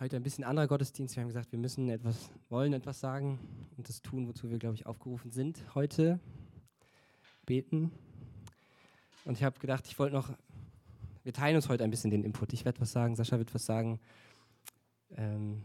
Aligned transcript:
heute 0.00 0.16
ein 0.16 0.22
bisschen 0.22 0.44
anderer 0.44 0.66
Gottesdienst. 0.66 1.14
Wir 1.14 1.20
haben 1.20 1.28
gesagt, 1.28 1.52
wir 1.52 1.58
müssen 1.58 1.90
etwas, 1.90 2.30
wollen 2.48 2.72
etwas 2.72 3.00
sagen 3.00 3.38
und 3.76 3.86
das 3.86 4.00
tun, 4.00 4.26
wozu 4.26 4.48
wir, 4.48 4.58
glaube 4.58 4.74
ich, 4.74 4.86
aufgerufen 4.86 5.30
sind 5.30 5.62
heute. 5.74 6.18
Beten. 7.44 7.92
Und 9.26 9.36
ich 9.36 9.44
habe 9.44 9.58
gedacht, 9.60 9.86
ich 9.86 9.98
wollte 9.98 10.14
noch, 10.14 10.30
wir 11.22 11.34
teilen 11.34 11.56
uns 11.56 11.68
heute 11.68 11.84
ein 11.84 11.90
bisschen 11.90 12.10
den 12.10 12.24
Input. 12.24 12.54
Ich 12.54 12.64
werde 12.64 12.80
was 12.80 12.92
sagen, 12.92 13.14
Sascha 13.14 13.36
wird 13.36 13.52
was 13.52 13.66
sagen. 13.66 14.00
Ähm, 15.16 15.62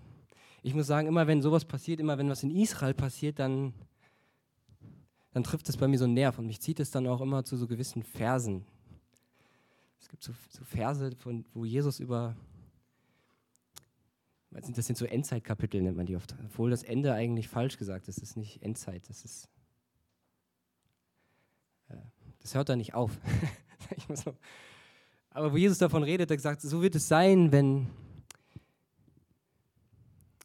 ich 0.63 0.73
muss 0.73 0.87
sagen, 0.87 1.07
immer 1.07 1.27
wenn 1.27 1.41
sowas 1.41 1.63
passiert, 1.63 2.01
immer 2.01 2.17
wenn 2.17 2.29
was 2.29 2.43
in 2.43 2.51
Israel 2.51 2.93
passiert, 2.93 3.39
dann, 3.39 3.73
dann 5.31 5.45
trifft 5.45 5.69
es 5.69 5.77
bei 5.77 5.87
mir 5.87 5.97
so 5.97 6.05
einen 6.05 6.13
Nerv 6.13 6.39
und 6.39 6.47
mich 6.47 6.59
zieht 6.59 6.81
es 6.81 6.91
dann 6.91 7.07
auch 7.07 7.21
immer 7.21 7.45
zu 7.45 7.55
so 7.55 7.67
gewissen 7.67 8.03
Versen. 8.03 8.65
Es 10.01 10.09
gibt 10.09 10.23
so, 10.23 10.33
so 10.49 10.65
Verse, 10.65 11.15
von, 11.15 11.45
wo 11.53 11.63
Jesus 11.63 12.01
über 12.01 12.35
das 14.61 14.87
sind 14.87 14.97
so 14.97 15.05
Endzeitkapitel, 15.05 15.81
nennt 15.81 15.97
man 15.97 16.05
die 16.05 16.15
oft. 16.15 16.35
Obwohl 16.45 16.69
das 16.69 16.83
Ende 16.83 17.13
eigentlich 17.13 17.49
falsch 17.49 17.77
gesagt 17.77 18.07
ist. 18.07 18.21
Das 18.21 18.29
ist 18.29 18.37
nicht 18.37 18.61
Endzeit, 18.61 19.07
das 19.09 19.25
ist. 19.25 19.49
Äh, 21.89 21.97
das 22.39 22.55
hört 22.55 22.69
da 22.69 22.75
nicht 22.75 22.93
auf. 22.93 23.19
Aber 25.29 25.51
wo 25.51 25.57
Jesus 25.57 25.77
davon 25.77 26.03
redet, 26.03 26.31
er 26.31 26.39
sagt, 26.39 26.61
so 26.61 26.81
wird 26.81 26.95
es 26.95 27.07
sein, 27.07 27.51
wenn. 27.51 27.87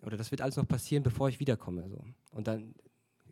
Oder 0.02 0.16
das 0.16 0.30
wird 0.32 0.40
alles 0.40 0.56
noch 0.56 0.66
passieren, 0.66 1.04
bevor 1.04 1.29
ich 1.29 1.38
wiederkomme. 1.38 1.88
So. 1.88 2.02
Und 2.32 2.48
dann 2.48 2.74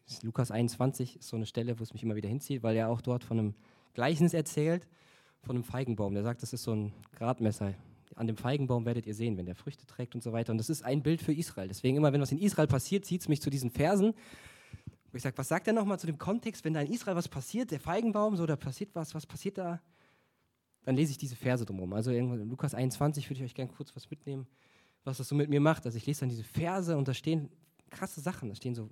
ist 0.07 0.23
Lukas 0.23 0.51
21 0.51 1.17
ist 1.17 1.29
so 1.29 1.37
eine 1.37 1.47
Stelle, 1.47 1.79
wo 1.79 1.83
es 1.83 1.93
mich 1.93 2.03
immer 2.03 2.15
wieder 2.15 2.29
hinzieht, 2.29 2.63
weil 2.63 2.77
er 2.77 2.89
auch 2.89 3.01
dort 3.01 3.25
von 3.25 3.39
einem 3.39 3.55
Gleichnis 3.95 4.33
erzählt, 4.33 4.87
von 5.43 5.57
einem 5.57 5.65
Feigenbaum. 5.65 6.15
Der 6.15 6.23
sagt, 6.23 6.43
das 6.43 6.53
ist 6.53 6.63
so 6.63 6.73
ein 6.73 6.93
Gradmesser 7.17 7.75
an 8.19 8.27
dem 8.27 8.37
Feigenbaum 8.37 8.85
werdet 8.85 9.07
ihr 9.07 9.15
sehen, 9.15 9.37
wenn 9.37 9.47
der 9.47 9.55
Früchte 9.55 9.87
trägt 9.87 10.15
und 10.15 10.23
so 10.23 10.33
weiter. 10.33 10.53
Und 10.53 10.59
das 10.59 10.69
ist 10.69 10.83
ein 10.83 11.03
Bild 11.03 11.23
für 11.23 11.33
Israel. 11.33 11.69
Deswegen 11.69 11.97
immer, 11.97 12.13
wenn 12.13 12.21
was 12.21 12.33
in 12.33 12.39
Israel 12.39 12.67
passiert, 12.67 13.05
zieht 13.05 13.23
es 13.23 13.29
mich 13.29 13.41
zu 13.41 13.51
diesen 13.51 13.71
Versen. 13.71 14.15
Wo 15.11 15.17
ich 15.17 15.23
sage, 15.23 15.39
was 15.39 15.49
sagt 15.49 15.67
er 15.67 15.73
nochmal 15.73 15.99
zu 15.99 16.07
dem 16.07 16.19
Kontext, 16.19 16.65
wenn 16.65 16.75
da 16.75 16.81
in 16.81 16.93
Israel 16.93 17.17
was 17.17 17.29
passiert, 17.29 17.71
der 17.71 17.81
Feigenbaum, 17.81 18.37
so, 18.37 18.45
da 18.45 18.57
passiert 18.57 18.95
was, 18.95 19.15
was 19.15 19.27
passiert 19.27 19.57
da? 19.57 19.81
Dann 20.83 20.97
lese 20.97 21.13
ich 21.13 21.19
diese 21.19 21.37
Verse 21.37 21.65
drumherum. 21.65 21.93
Also 21.93 22.11
in 22.11 22.49
Lukas 22.49 22.75
21 22.75 23.29
würde 23.29 23.41
ich 23.41 23.45
euch 23.45 23.55
gerne 23.55 23.73
kurz 23.73 23.95
was 23.95 24.11
mitnehmen, 24.11 24.47
was 25.05 25.19
das 25.19 25.29
so 25.29 25.35
mit 25.35 25.49
mir 25.49 25.61
macht. 25.61 25.87
Also 25.87 25.97
ich 25.97 26.07
lese 26.07 26.21
dann 26.21 26.29
diese 26.29 26.45
Verse 26.45 26.97
und 26.97 27.09
da 27.09 27.15
stehen 27.15 27.51
krasse 27.91 28.21
Sachen, 28.21 28.49
da 28.49 28.55
stehen 28.55 28.75
so 28.75 28.91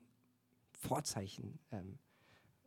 Vorzeichen, 0.71 1.59
ähm, 1.73 1.99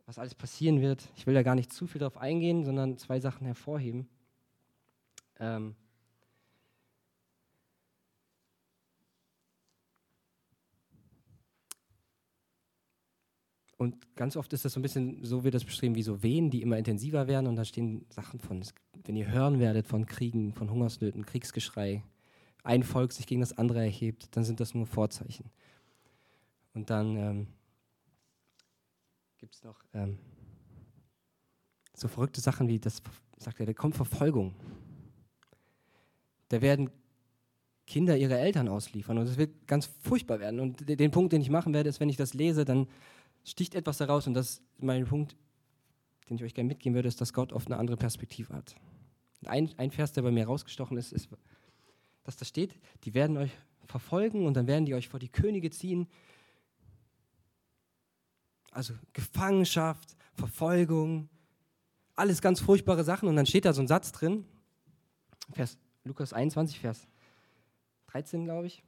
was 0.06 0.18
alles 0.18 0.34
passieren 0.34 0.80
wird. 0.80 1.08
Ich 1.16 1.26
will 1.26 1.34
da 1.34 1.42
gar 1.42 1.54
nicht 1.54 1.72
zu 1.72 1.86
viel 1.86 2.00
drauf 2.00 2.18
eingehen, 2.18 2.64
sondern 2.64 2.98
zwei 2.98 3.20
Sachen 3.20 3.46
hervorheben. 3.46 4.08
Ähm, 5.38 5.74
Und 13.80 14.14
ganz 14.14 14.36
oft 14.36 14.52
ist 14.52 14.66
das 14.66 14.74
so 14.74 14.78
ein 14.78 14.82
bisschen, 14.82 15.24
so 15.24 15.42
wird 15.42 15.54
das 15.54 15.64
beschrieben, 15.64 15.94
wie 15.94 16.02
so 16.02 16.22
Wehen, 16.22 16.50
die 16.50 16.60
immer 16.60 16.76
intensiver 16.76 17.28
werden. 17.28 17.46
Und 17.46 17.56
da 17.56 17.64
stehen 17.64 18.04
Sachen 18.10 18.38
von, 18.38 18.62
wenn 19.06 19.16
ihr 19.16 19.32
hören 19.32 19.58
werdet 19.58 19.86
von 19.86 20.04
Kriegen, 20.04 20.52
von 20.52 20.70
Hungersnöten, 20.70 21.24
Kriegsgeschrei, 21.24 22.02
ein 22.62 22.82
Volk 22.82 23.10
sich 23.10 23.26
gegen 23.26 23.40
das 23.40 23.56
andere 23.56 23.80
erhebt, 23.80 24.36
dann 24.36 24.44
sind 24.44 24.60
das 24.60 24.74
nur 24.74 24.84
Vorzeichen. 24.84 25.46
Und 26.74 26.90
dann 26.90 27.16
ähm, 27.16 27.46
gibt 29.38 29.54
es 29.54 29.64
noch 29.64 29.82
ähm, 29.94 30.18
so 31.94 32.06
verrückte 32.06 32.42
Sachen 32.42 32.68
wie, 32.68 32.78
das 32.78 33.00
sagt 33.38 33.60
er, 33.60 33.66
da 33.66 33.72
kommt 33.72 33.96
Verfolgung. 33.96 34.54
Da 36.50 36.60
werden 36.60 36.90
Kinder 37.86 38.18
ihre 38.18 38.38
Eltern 38.38 38.68
ausliefern 38.68 39.16
und 39.16 39.26
es 39.26 39.38
wird 39.38 39.66
ganz 39.66 39.86
furchtbar 39.86 40.38
werden. 40.38 40.60
Und 40.60 40.86
den 40.86 41.10
Punkt, 41.10 41.32
den 41.32 41.40
ich 41.40 41.48
machen 41.48 41.72
werde, 41.72 41.88
ist, 41.88 41.98
wenn 41.98 42.10
ich 42.10 42.18
das 42.18 42.34
lese, 42.34 42.66
dann 42.66 42.86
sticht 43.44 43.74
etwas 43.74 44.00
heraus 44.00 44.26
und 44.26 44.34
das 44.34 44.50
ist 44.50 44.62
mein 44.78 45.04
Punkt, 45.06 45.36
den 46.28 46.36
ich 46.36 46.44
euch 46.44 46.54
gerne 46.54 46.68
mitgeben 46.68 46.94
würde, 46.94 47.08
ist, 47.08 47.20
dass 47.20 47.32
Gott 47.32 47.52
oft 47.52 47.66
eine 47.66 47.76
andere 47.76 47.96
Perspektive 47.96 48.54
hat. 48.54 48.76
Ein, 49.46 49.70
ein 49.78 49.90
Vers, 49.90 50.12
der 50.12 50.22
bei 50.22 50.30
mir 50.30 50.46
rausgestochen 50.46 50.96
ist, 50.96 51.12
ist, 51.12 51.28
dass 52.24 52.36
da 52.36 52.44
steht, 52.44 52.78
die 53.04 53.14
werden 53.14 53.36
euch 53.36 53.50
verfolgen 53.86 54.46
und 54.46 54.54
dann 54.54 54.66
werden 54.66 54.84
die 54.86 54.94
euch 54.94 55.08
vor 55.08 55.18
die 55.18 55.28
Könige 55.28 55.70
ziehen. 55.70 56.06
Also 58.70 58.94
Gefangenschaft, 59.12 60.16
Verfolgung, 60.34 61.28
alles 62.14 62.40
ganz 62.40 62.60
furchtbare 62.60 63.02
Sachen. 63.02 63.28
Und 63.28 63.36
dann 63.36 63.46
steht 63.46 63.64
da 63.64 63.72
so 63.72 63.80
ein 63.80 63.88
Satz 63.88 64.12
drin, 64.12 64.44
Vers, 65.52 65.78
Lukas 66.04 66.32
21, 66.32 66.78
Vers 66.78 67.08
13, 68.08 68.44
glaube 68.44 68.68
ich. 68.68 68.82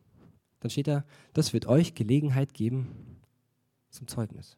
Dann 0.61 0.71
steht 0.71 0.87
da, 0.87 1.05
das 1.33 1.53
wird 1.53 1.67
euch 1.67 1.95
Gelegenheit 1.95 2.55
geben, 2.55 3.21
zum 3.93 4.09
Zeugnis. 4.09 4.57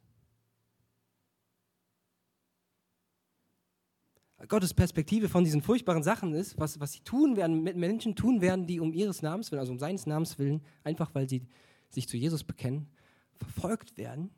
Gottes 4.48 4.74
Perspektive 4.74 5.28
von 5.28 5.44
diesen 5.44 5.62
furchtbaren 5.62 6.02
Sachen 6.02 6.34
ist, 6.34 6.58
was, 6.58 6.78
was 6.80 6.92
sie 6.92 7.00
tun 7.00 7.36
werden, 7.36 7.62
mit 7.62 7.76
Menschen 7.76 8.14
tun 8.14 8.40
werden, 8.40 8.66
die 8.66 8.80
um 8.80 8.92
ihres 8.92 9.22
Namens 9.22 9.50
willen, 9.50 9.60
also 9.60 9.72
um 9.72 9.78
seines 9.78 10.06
Namens 10.06 10.38
willen, 10.38 10.62
einfach 10.82 11.14
weil 11.14 11.28
sie 11.28 11.46
sich 11.88 12.08
zu 12.08 12.16
Jesus 12.16 12.44
bekennen, 12.44 12.88
verfolgt 13.32 13.96
werden. 13.96 14.30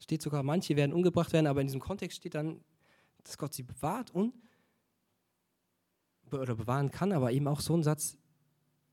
Steht 0.00 0.22
sogar, 0.22 0.42
manche 0.42 0.76
werden 0.76 0.92
umgebracht 0.92 1.32
werden, 1.32 1.46
aber 1.46 1.60
in 1.60 1.66
diesem 1.66 1.80
Kontext 1.80 2.18
steht 2.18 2.34
dann, 2.34 2.60
dass 3.22 3.38
Gott 3.38 3.54
sie 3.54 3.62
bewahrt 3.62 4.10
und 4.10 4.34
oder 6.32 6.56
bewahren 6.56 6.90
kann, 6.90 7.12
aber 7.12 7.32
eben 7.32 7.48
auch 7.48 7.60
so 7.60 7.74
ein 7.74 7.82
Satz, 7.82 8.18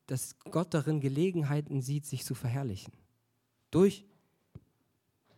dass 0.07 0.37
Gott 0.39 0.73
darin 0.73 0.99
Gelegenheiten 0.99 1.81
sieht, 1.81 2.05
sich 2.05 2.23
zu 2.23 2.35
verherrlichen. 2.35 2.93
Durch 3.71 4.05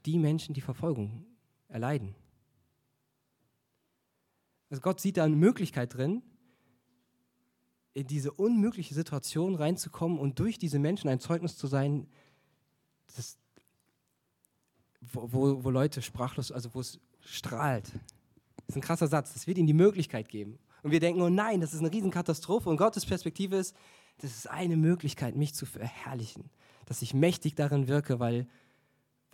die 0.07 0.18
Menschen, 0.18 0.53
die 0.53 0.62
Verfolgung 0.62 1.25
erleiden. 1.68 2.16
Also 4.69 4.81
Gott 4.81 5.00
sieht 5.00 5.18
da 5.18 5.23
eine 5.23 5.35
Möglichkeit 5.35 5.94
drin, 5.94 6.23
in 7.94 8.07
diese 8.07 8.31
unmögliche 8.31 8.94
Situation 8.94 9.56
reinzukommen 9.56 10.19
und 10.19 10.40
durch 10.40 10.57
diese 10.57 10.79
Menschen 10.79 11.09
ein 11.09 11.19
Zeugnis 11.19 11.57
zu 11.57 11.68
sein, 11.68 12.07
das, 13.16 13.38
wo, 15.01 15.31
wo, 15.31 15.63
wo 15.63 15.69
Leute 15.69 16.01
sprachlos, 16.01 16.51
also 16.51 16.74
wo 16.74 16.79
es 16.79 17.00
strahlt. 17.22 17.85
Das 17.88 18.69
ist 18.69 18.75
ein 18.75 18.81
krasser 18.81 19.07
Satz. 19.07 19.34
Das 19.34 19.47
wird 19.47 19.57
ihnen 19.57 19.68
die 19.68 19.74
Möglichkeit 19.74 20.29
geben. 20.29 20.59
Und 20.84 20.91
wir 20.91 21.00
denken, 21.00 21.22
oh 21.22 21.29
nein, 21.29 21.62
das 21.62 21.74
ist 21.74 21.79
eine 21.79 21.91
Riesenkatastrophe. 21.91 22.69
Und 22.69 22.78
Gottes 22.78 23.06
Perspektive 23.06 23.56
ist, 23.56 23.75
das 24.19 24.35
ist 24.35 24.50
eine 24.50 24.78
Möglichkeit, 24.78 25.35
mich 25.35 25.53
zu 25.53 25.66
verherrlichen. 25.66 26.50
Dass 26.85 27.01
ich 27.01 27.13
mächtig 27.13 27.56
darin 27.56 27.88
wirke, 27.88 28.19
weil 28.19 28.47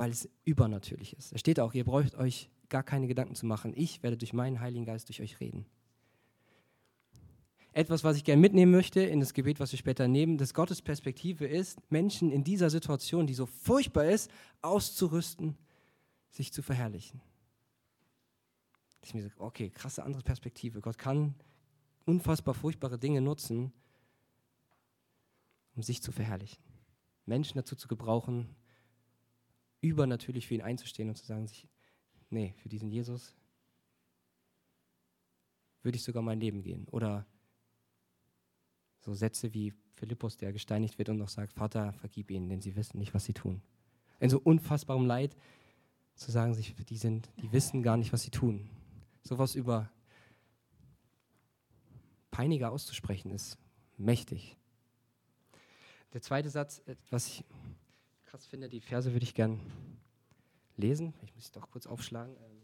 weil 0.04 0.12
es 0.12 0.30
übernatürlich 0.44 1.16
ist. 1.16 1.32
Es 1.32 1.40
steht 1.40 1.62
auch, 1.62 1.74
ihr 1.74 1.86
braucht 1.86 2.16
euch 2.16 2.50
gar 2.68 2.84
keine 2.84 3.08
Gedanken 3.08 3.36
zu 3.36 3.46
machen. 3.46 3.72
Ich 3.74 4.04
werde 4.04 4.18
durch 4.18 4.34
meinen 4.34 4.60
Heiligen 4.60 4.84
Geist 4.84 5.08
durch 5.08 5.22
euch 5.22 5.40
reden. 5.40 5.66
Etwas, 7.72 8.04
was 8.04 8.18
ich 8.18 8.26
gerne 8.26 8.42
mitnehmen 8.42 8.74
möchte 8.74 9.00
in 9.00 9.22
das 9.22 9.34
Gebet, 9.34 9.62
was 9.62 9.72
wir 9.72 9.80
später 9.80 10.10
nehmen, 10.10 10.38
dass 10.38 10.54
Gottes 10.54 10.82
Perspektive 10.82 11.48
ist, 11.48 11.80
Menschen 11.90 12.32
in 12.32 12.44
dieser 12.44 12.70
Situation, 12.70 13.28
die 13.28 13.34
so 13.34 13.46
furchtbar 13.46 14.04
ist, 14.04 14.30
auszurüsten, 14.62 15.58
sich 16.32 16.52
zu 16.52 16.62
verherrlichen. 16.62 17.22
Ich 19.04 19.14
mir 19.14 19.22
sage, 19.22 19.36
okay, 19.38 19.70
krasse 19.70 20.04
andere 20.04 20.24
Perspektive. 20.24 20.82
Gott 20.82 20.98
kann 20.98 21.34
unfassbar 22.04 22.56
furchtbare 22.56 23.00
Dinge 23.00 23.22
nutzen, 23.22 23.72
um 25.78 25.82
sich 25.82 26.04
zu 26.04 26.12
verherrlichen. 26.12 26.62
Menschen 27.26 27.58
dazu 27.58 27.78
zu 27.78 27.88
gebrauchen, 27.88 28.54
übernatürlich 29.84 30.48
für 30.48 30.56
ihn 30.56 30.62
einzustehen 30.62 31.10
und 31.10 31.16
zu 31.16 31.26
sagen, 31.26 31.46
sich, 31.46 31.68
nee, 32.30 32.56
für 32.58 32.70
diesen 32.70 32.90
Jesus 32.90 33.36
würde 35.84 35.98
ich 35.98 36.04
sogar 36.04 36.24
mein 36.24 36.40
Leben 36.40 36.64
gehen. 36.64 36.88
Oder 36.90 37.28
so 39.02 39.14
Sätze 39.14 39.54
wie 39.54 39.74
Philippus, 39.96 40.38
der 40.38 40.54
gesteinigt 40.54 40.98
wird 40.98 41.10
und 41.10 41.18
noch 41.18 41.28
sagt, 41.28 41.54
Vater, 41.54 41.92
vergib 41.94 42.32
ihnen, 42.32 42.50
denn 42.50 42.62
sie 42.62 42.76
wissen 42.76 42.98
nicht, 42.98 43.14
was 43.14 43.26
sie 43.26 43.34
tun. 43.34 43.62
In 44.20 44.30
so 44.30 44.40
unfassbarem 44.40 45.06
Leid 45.06 45.36
zu 46.16 46.32
sagen, 46.32 46.54
sich, 46.54 46.74
die, 46.76 46.98
sind, 46.98 47.30
die 47.42 47.52
wissen 47.52 47.84
gar 47.84 47.98
nicht, 47.98 48.14
was 48.14 48.24
sie 48.24 48.32
tun. 48.32 48.70
Sowas 49.22 49.56
über 49.56 49.92
Peiniger 52.32 52.72
auszusprechen 52.72 53.32
ist 53.32 53.58
mächtig. 53.98 54.58
Der 56.14 56.22
zweite 56.22 56.50
Satz, 56.50 56.82
äh, 56.86 56.96
was 57.10 57.28
ich 57.28 57.44
krass 58.34 58.48
finde. 58.48 58.68
Die 58.68 58.82
Verse 58.82 59.14
würde 59.14 59.24
ich 59.24 59.36
gern 59.36 59.60
lesen. 60.76 61.14
Ich 61.22 61.36
muss 61.36 61.46
sie 61.46 61.52
doch 61.54 61.70
kurz 61.70 61.86
aufschlagen. 61.86 62.36
Ähm, 62.36 62.62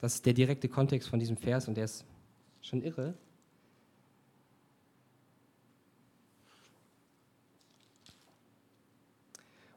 Das 0.00 0.16
ist 0.16 0.26
der 0.26 0.34
direkte 0.34 0.68
Kontext 0.68 1.08
von 1.08 1.18
diesem 1.18 1.38
Vers 1.38 1.66
und 1.66 1.76
der 1.76 1.84
ist 1.84 2.04
schon 2.60 2.82
irre. 2.82 3.14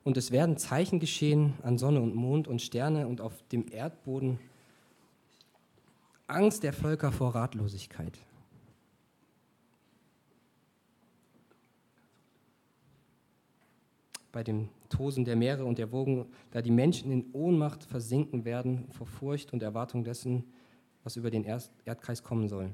Und 0.08 0.16
es 0.16 0.32
werden 0.32 0.56
Zeichen 0.56 1.02
geschehen 1.02 1.56
an 1.64 1.78
Sonne 1.78 2.00
und 2.00 2.16
Mond 2.16 2.48
und 2.48 2.62
Sterne 2.62 3.10
und 3.10 3.20
auf 3.20 3.44
dem 3.52 3.66
Erdboden 3.70 4.40
Angst 6.28 6.64
der 6.64 6.72
Völker 6.72 7.12
vor 7.12 7.36
Ratlosigkeit. 7.36 8.18
Bei 14.32 14.46
dem 14.46 14.70
Tosen 14.88 15.26
der 15.26 15.36
Meere 15.36 15.66
und 15.66 15.78
der 15.78 15.92
Wogen, 15.92 16.26
da 16.52 16.62
die 16.62 16.72
Menschen 16.72 17.12
in 17.12 17.26
Ohnmacht 17.34 17.84
versinken 17.84 18.46
werden 18.46 18.90
vor 18.92 19.08
Furcht 19.08 19.52
und 19.52 19.62
Erwartung 19.62 20.06
dessen, 20.06 20.46
was 21.04 21.18
über 21.18 21.32
den 21.32 21.44
Erdkreis 21.44 22.24
kommen 22.24 22.48
soll. 22.48 22.72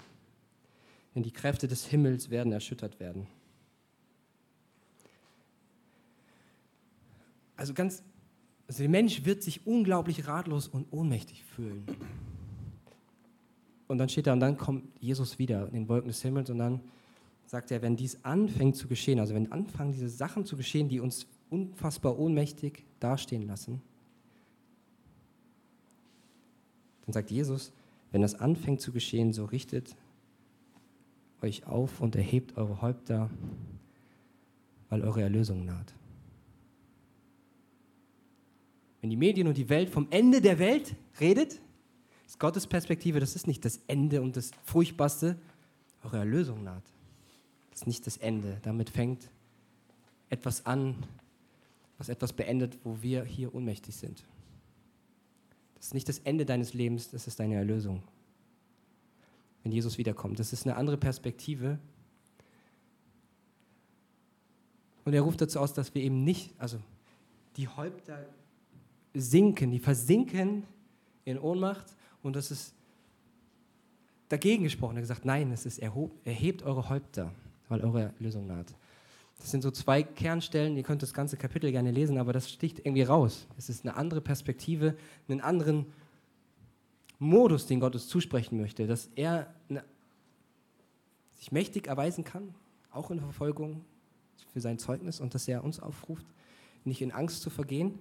Denn 1.16 1.24
die 1.24 1.34
Kräfte 1.34 1.68
des 1.68 1.88
Himmels 1.88 2.30
werden 2.30 2.54
erschüttert 2.54 3.00
werden. 3.00 3.26
Also 7.56 7.74
ganz, 7.74 8.04
also 8.68 8.84
der 8.84 8.90
Mensch 8.90 9.26
wird 9.26 9.44
sich 9.44 9.66
unglaublich 9.68 10.28
ratlos 10.28 10.68
und 10.68 10.92
ohnmächtig 10.92 11.44
fühlen. 11.44 11.86
Und 13.88 13.98
dann 13.98 14.10
steht 14.10 14.28
da, 14.28 14.34
und 14.34 14.40
dann 14.40 14.58
kommt 14.58 14.86
Jesus 15.00 15.38
wieder 15.38 15.68
in 15.68 15.74
den 15.74 15.88
Wolken 15.88 16.08
des 16.08 16.22
Himmels 16.22 16.50
und 16.50 16.58
dann 16.58 16.82
sagt 17.46 17.70
er, 17.72 17.82
wenn 17.82 17.96
dies 17.96 18.24
anfängt 18.24 18.76
zu 18.76 18.88
geschehen, 18.88 19.20
also 19.20 19.36
wenn 19.36 19.52
anfangen 19.52 19.92
diese 19.92 20.10
Sachen 20.10 20.46
zu 20.46 20.58
geschehen, 20.58 20.90
die 20.90 21.00
uns 21.00 21.28
unfassbar 21.50 22.18
ohnmächtig 22.18 22.84
dastehen 23.00 23.46
lassen, 23.46 23.82
dann 27.06 27.14
sagt 27.14 27.30
Jesus, 27.30 27.72
wenn 28.12 28.22
das 28.22 28.36
anfängt 28.36 28.82
zu 28.82 28.92
geschehen, 28.92 29.34
so 29.34 29.46
richtet 29.46 29.96
euch 31.42 31.68
auf 31.68 32.00
und 32.00 32.16
erhebt 32.16 32.58
eure 32.58 32.82
Häupter, 32.82 33.30
weil 34.90 35.02
eure 35.02 35.22
Erlösung 35.22 35.66
naht. 35.66 35.94
Wenn 39.04 39.10
die 39.10 39.18
Medien 39.18 39.48
und 39.50 39.58
die 39.58 39.68
Welt 39.68 39.90
vom 39.90 40.08
Ende 40.12 40.40
der 40.40 40.60
Welt 40.60 40.96
redet, 41.20 41.60
ist 42.26 42.40
Gottes 42.40 42.66
Perspektive, 42.66 43.20
das 43.20 43.36
ist 43.36 43.48
nicht 43.48 43.66
das 43.66 43.82
Ende 43.88 44.22
und 44.22 44.38
das 44.38 44.52
Furchtbarste, 44.64 45.38
eure 46.06 46.20
Erlösung 46.20 46.64
naht. 46.64 46.86
Das 47.70 47.82
ist 47.82 47.88
nicht 47.88 48.08
das 48.08 48.16
Ende. 48.16 48.60
Damit 48.62 48.90
fängt 48.90 49.30
etwas 50.30 50.66
an, 50.66 50.96
was 51.98 52.08
etwas 52.08 52.32
beendet, 52.32 52.78
wo 52.86 53.02
wir 53.02 53.26
hier 53.26 53.54
ohnmächtig 53.54 53.94
sind. 53.94 54.24
Das 55.76 55.88
ist 55.88 55.94
nicht 55.94 56.08
das 56.08 56.20
Ende 56.20 56.46
deines 56.46 56.74
Lebens, 56.74 57.10
das 57.12 57.28
ist 57.28 57.42
deine 57.42 57.56
Erlösung. 57.56 58.04
Wenn 59.64 59.74
Jesus 59.74 59.98
wiederkommt. 59.98 60.40
Das 60.40 60.54
ist 60.54 60.66
eine 60.66 60.78
andere 60.78 60.96
Perspektive. 60.96 61.78
Und 65.04 65.14
er 65.14 65.24
ruft 65.24 65.42
dazu 65.42 65.60
aus, 65.60 65.74
dass 65.74 65.94
wir 65.94 66.02
eben 66.02 66.24
nicht, 66.24 66.54
also 66.58 66.80
die 67.58 67.68
Häupter 67.68 68.26
sinken, 69.14 69.72
die 69.72 69.80
versinken 69.80 70.64
in 71.26 71.40
Ohnmacht 71.40 71.86
und 72.22 72.36
das 72.36 72.52
ist 72.52 72.74
dagegen 74.30 74.64
gesprochen. 74.64 74.96
Er 74.96 74.98
hat 74.98 75.04
gesagt, 75.04 75.26
nein, 75.26 75.52
es 75.52 75.66
ist 75.66 75.80
erhebt 75.80 76.64
eure 76.64 76.90
Häupter, 76.90 77.32
weil 77.70 77.82
eure 77.82 78.14
Lösung 78.20 78.48
naht. 78.48 78.74
Das 79.40 79.52
sind 79.52 79.62
so 79.62 79.72
zwei 79.72 80.04
Kernstellen, 80.04 80.78
ihr 80.78 80.84
könnt 80.84 81.02
das 81.02 81.14
ganze 81.14 81.38
Kapitel 81.38 81.72
gerne 81.72 81.92
lesen, 81.92 82.18
aber 82.18 82.34
das 82.34 82.50
sticht 82.50 82.80
irgendwie 82.80 83.04
raus. 83.04 83.46
Es 83.58 83.70
ist 83.70 83.86
eine 83.86 83.96
andere 83.96 84.22
Perspektive, 84.22 84.96
einen 85.28 85.42
anderen 85.42 85.86
Modus, 87.20 87.68
den 87.68 87.80
Gott 87.80 87.94
uns 87.94 88.08
zusprechen 88.08 88.60
möchte, 88.60 88.88
dass 88.88 89.10
er 89.16 89.54
sich 91.38 91.52
mächtig 91.52 91.88
erweisen 91.88 92.24
kann, 92.24 92.56
auch 92.92 93.12
in 93.12 93.20
Verfolgung 93.20 93.84
für 94.54 94.62
sein 94.62 94.80
Zeugnis 94.80 95.20
und 95.20 95.34
dass 95.34 95.48
er 95.48 95.64
uns 95.64 95.80
aufruft, 95.80 96.26
nicht 96.86 97.02
in 97.02 97.12
Angst 97.12 97.42
zu 97.42 97.50
vergehen, 97.50 98.00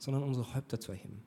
sondern 0.00 0.22
unsere 0.22 0.54
Häupter 0.54 0.80
zu 0.80 0.92
erheben. 0.92 1.22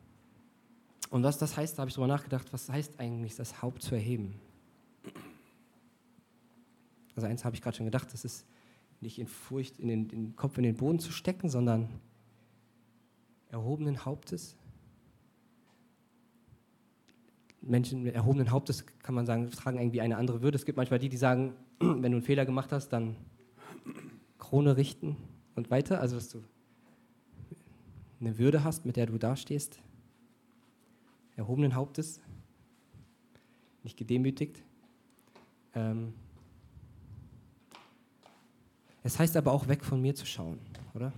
Und 1.12 1.24
was 1.24 1.38
das 1.38 1.56
heißt, 1.56 1.78
da 1.78 1.82
habe 1.82 1.90
ich 1.90 1.96
darüber 1.96 2.08
nachgedacht, 2.08 2.52
was 2.52 2.70
heißt 2.70 3.00
eigentlich 3.00 3.36
das 3.36 3.62
Haupt 3.62 3.84
zu 3.84 3.94
erheben? 3.94 4.34
Also 7.16 7.28
eins 7.28 7.46
habe 7.46 7.56
ich 7.56 7.62
gerade 7.62 7.78
schon 7.78 7.86
gedacht, 7.86 8.12
das 8.12 8.26
ist 8.26 8.48
nicht 9.00 9.20
in 9.20 9.28
Furcht 9.28 9.80
in 9.80 9.88
den, 9.88 10.08
den 10.08 10.36
Kopf 10.36 10.58
in 10.58 10.64
den 10.64 10.76
Boden 10.76 10.98
zu 10.98 11.12
stecken, 11.12 11.50
sondern 11.50 11.88
erhobenen 13.50 14.06
Hauptes. 14.06 14.56
Menschen 17.62 18.02
mit 18.02 18.16
erhobenen 18.16 18.50
Hauptes, 18.50 18.84
kann 19.04 19.14
man 19.14 19.28
sagen, 19.28 19.52
tragen 19.52 19.78
irgendwie 19.78 20.02
eine 20.02 20.18
andere 20.18 20.42
Würde. 20.42 20.56
Es 20.56 20.66
gibt 20.66 20.78
manchmal 20.78 20.98
die, 20.98 21.10
die 21.10 21.18
sagen, 21.18 21.54
wenn 21.80 22.02
du 22.02 22.08
einen 22.08 22.22
Fehler 22.24 22.48
gemacht 22.48 22.72
hast, 22.72 22.90
dann 22.90 23.18
Krone 24.40 24.78
richten 24.78 25.16
und 25.54 25.70
weiter. 25.70 26.02
Also, 26.02 26.16
dass 26.16 26.30
du 26.30 26.44
eine 28.26 28.38
Würde 28.38 28.64
hast, 28.64 28.86
mit 28.86 28.96
der 28.96 29.06
du 29.06 29.18
dastehst. 29.18 29.80
Erhobenen 31.36 31.76
Hauptes, 31.76 32.22
nicht 33.84 33.98
gedemütigt. 33.98 34.64
Ähm, 35.76 36.14
es 39.04 39.20
heißt 39.20 39.36
aber 39.36 39.52
auch, 39.52 39.68
weg 39.68 39.84
von 39.84 40.02
mir 40.02 40.16
zu 40.16 40.26
schauen, 40.26 40.60
oder? 40.94 41.12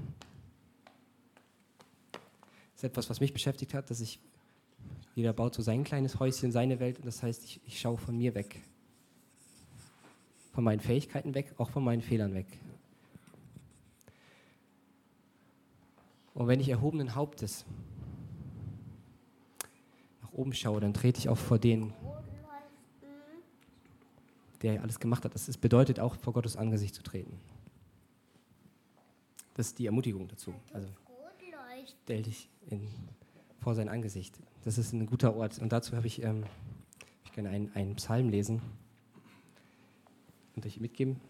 Das 2.11 2.77
ist 2.77 2.83
etwas, 2.85 3.09
was 3.09 3.19
mich 3.19 3.33
beschäftigt 3.33 3.73
hat, 3.73 3.89
dass 3.89 3.99
ich, 3.99 4.19
jeder 5.13 5.33
baut 5.33 5.53
so 5.53 5.61
sein 5.61 5.83
kleines 5.83 6.19
Häuschen, 6.19 6.51
seine 6.51 6.79
Welt, 6.79 6.97
und 6.97 7.05
das 7.05 7.21
heißt, 7.21 7.43
ich, 7.43 7.61
ich 7.65 7.79
schaue 7.79 7.97
von 7.97 8.17
mir 8.17 8.33
weg. 8.33 8.61
Von 10.53 10.63
meinen 10.63 10.79
Fähigkeiten 10.79 11.35
weg, 11.35 11.53
auch 11.57 11.69
von 11.69 11.83
meinen 11.83 12.01
Fehlern 12.01 12.33
weg. 12.33 12.47
Und 16.35 16.47
wenn 16.47 16.59
ich 16.59 16.69
erhobenen 16.69 17.15
Hauptes 17.15 17.65
nach 20.21 20.33
oben 20.33 20.53
schaue, 20.53 20.81
dann 20.81 20.93
trete 20.93 21.17
ich 21.17 21.29
auch 21.29 21.37
vor 21.37 21.57
den, 21.57 21.93
der 24.61 24.81
alles 24.81 24.99
gemacht 24.99 25.23
hat. 25.23 25.33
Das 25.33 25.57
bedeutet 25.57 25.99
auch, 25.99 26.15
vor 26.17 26.33
Gottes 26.33 26.57
Angesicht 26.57 26.93
zu 26.93 27.03
treten. 27.03 27.39
Das 29.53 29.67
ist 29.67 29.79
die 29.79 29.85
Ermutigung 29.85 30.27
dazu. 30.27 30.53
Also 30.73 30.89
stell 32.03 32.23
dich 32.23 32.49
in, 32.69 32.85
vor 33.61 33.73
sein 33.73 33.87
Angesicht. 33.87 34.37
Das 34.65 34.77
ist 34.77 34.91
ein 34.91 35.05
guter 35.05 35.37
Ort. 35.37 35.57
Und 35.59 35.71
dazu 35.71 35.95
habe 35.95 36.07
ich, 36.07 36.21
ähm, 36.21 36.43
ich 37.23 37.31
gerne 37.31 37.49
einen, 37.49 37.71
einen 37.75 37.95
Psalm 37.95 38.27
lesen 38.27 38.61
und 40.57 40.65
euch 40.65 40.81
mitgeben. 40.81 41.21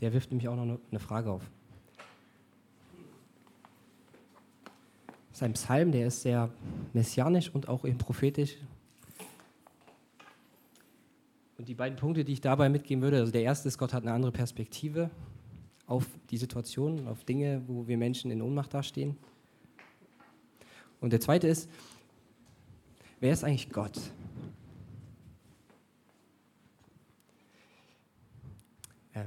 Der 0.00 0.12
wirft 0.12 0.30
nämlich 0.30 0.48
auch 0.48 0.56
noch 0.56 0.78
eine 0.90 1.00
Frage 1.00 1.30
auf. 1.30 1.42
Das 5.28 5.38
ist 5.38 5.42
ein 5.42 5.52
Psalm, 5.52 5.92
der 5.92 6.06
ist 6.06 6.22
sehr 6.22 6.50
messianisch 6.92 7.50
und 7.54 7.68
auch 7.68 7.84
eben 7.84 7.98
prophetisch. 7.98 8.56
Und 11.58 11.68
die 11.68 11.74
beiden 11.74 11.98
Punkte, 11.98 12.24
die 12.24 12.32
ich 12.32 12.40
dabei 12.40 12.70
mitgeben 12.70 13.02
würde, 13.02 13.18
also 13.18 13.30
der 13.30 13.42
erste 13.42 13.68
ist, 13.68 13.76
Gott 13.76 13.92
hat 13.92 14.02
eine 14.02 14.12
andere 14.12 14.32
Perspektive 14.32 15.10
auf 15.86 16.06
die 16.30 16.38
Situation, 16.38 17.06
auf 17.06 17.24
Dinge, 17.24 17.62
wo 17.66 17.86
wir 17.86 17.98
Menschen 17.98 18.30
in 18.30 18.40
Ohnmacht 18.40 18.72
dastehen. 18.72 19.16
Und 21.00 21.12
der 21.12 21.20
zweite 21.20 21.48
ist, 21.48 21.68
wer 23.18 23.32
ist 23.32 23.44
eigentlich 23.44 23.70
Gott? 23.70 23.98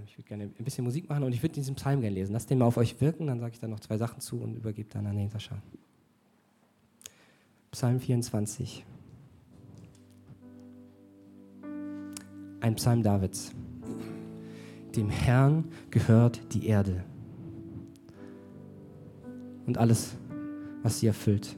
Ich 0.06 0.18
würde 0.18 0.28
gerne 0.28 0.44
ein 0.44 0.64
bisschen 0.64 0.84
Musik 0.84 1.10
machen 1.10 1.24
und 1.24 1.34
ich 1.34 1.42
würde 1.42 1.54
diesen 1.54 1.76
Psalm 1.76 2.02
gerne 2.02 2.16
lesen. 2.16 2.34
Lasst 2.34 2.50
den 2.50 2.58
mal 2.58 2.66
auf 2.66 2.78
euch 2.78 3.00
wirken, 3.02 3.28
dann 3.28 3.40
sage 3.40 3.54
ich 3.54 3.60
dann 3.60 3.70
noch 3.70 3.80
zwei 3.80 3.98
Sachen 3.98 4.20
zu 4.20 4.42
und 4.42 4.56
übergebe 4.56 4.90
dann 4.90 5.06
an 5.08 5.18
den 5.18 5.30
Sascha. 5.30 5.62
Psalm 7.72 8.00
24. 8.00 8.86
Ein 12.62 12.76
Psalm 12.76 13.04
Davids. 13.04 13.52
Dem 14.96 15.10
Herrn 15.10 15.66
gehört 15.90 16.54
die 16.54 16.68
Erde 16.68 17.04
und 19.66 19.78
alles, 19.78 20.16
was 20.82 21.00
sie 21.00 21.08
erfüllt. 21.08 21.56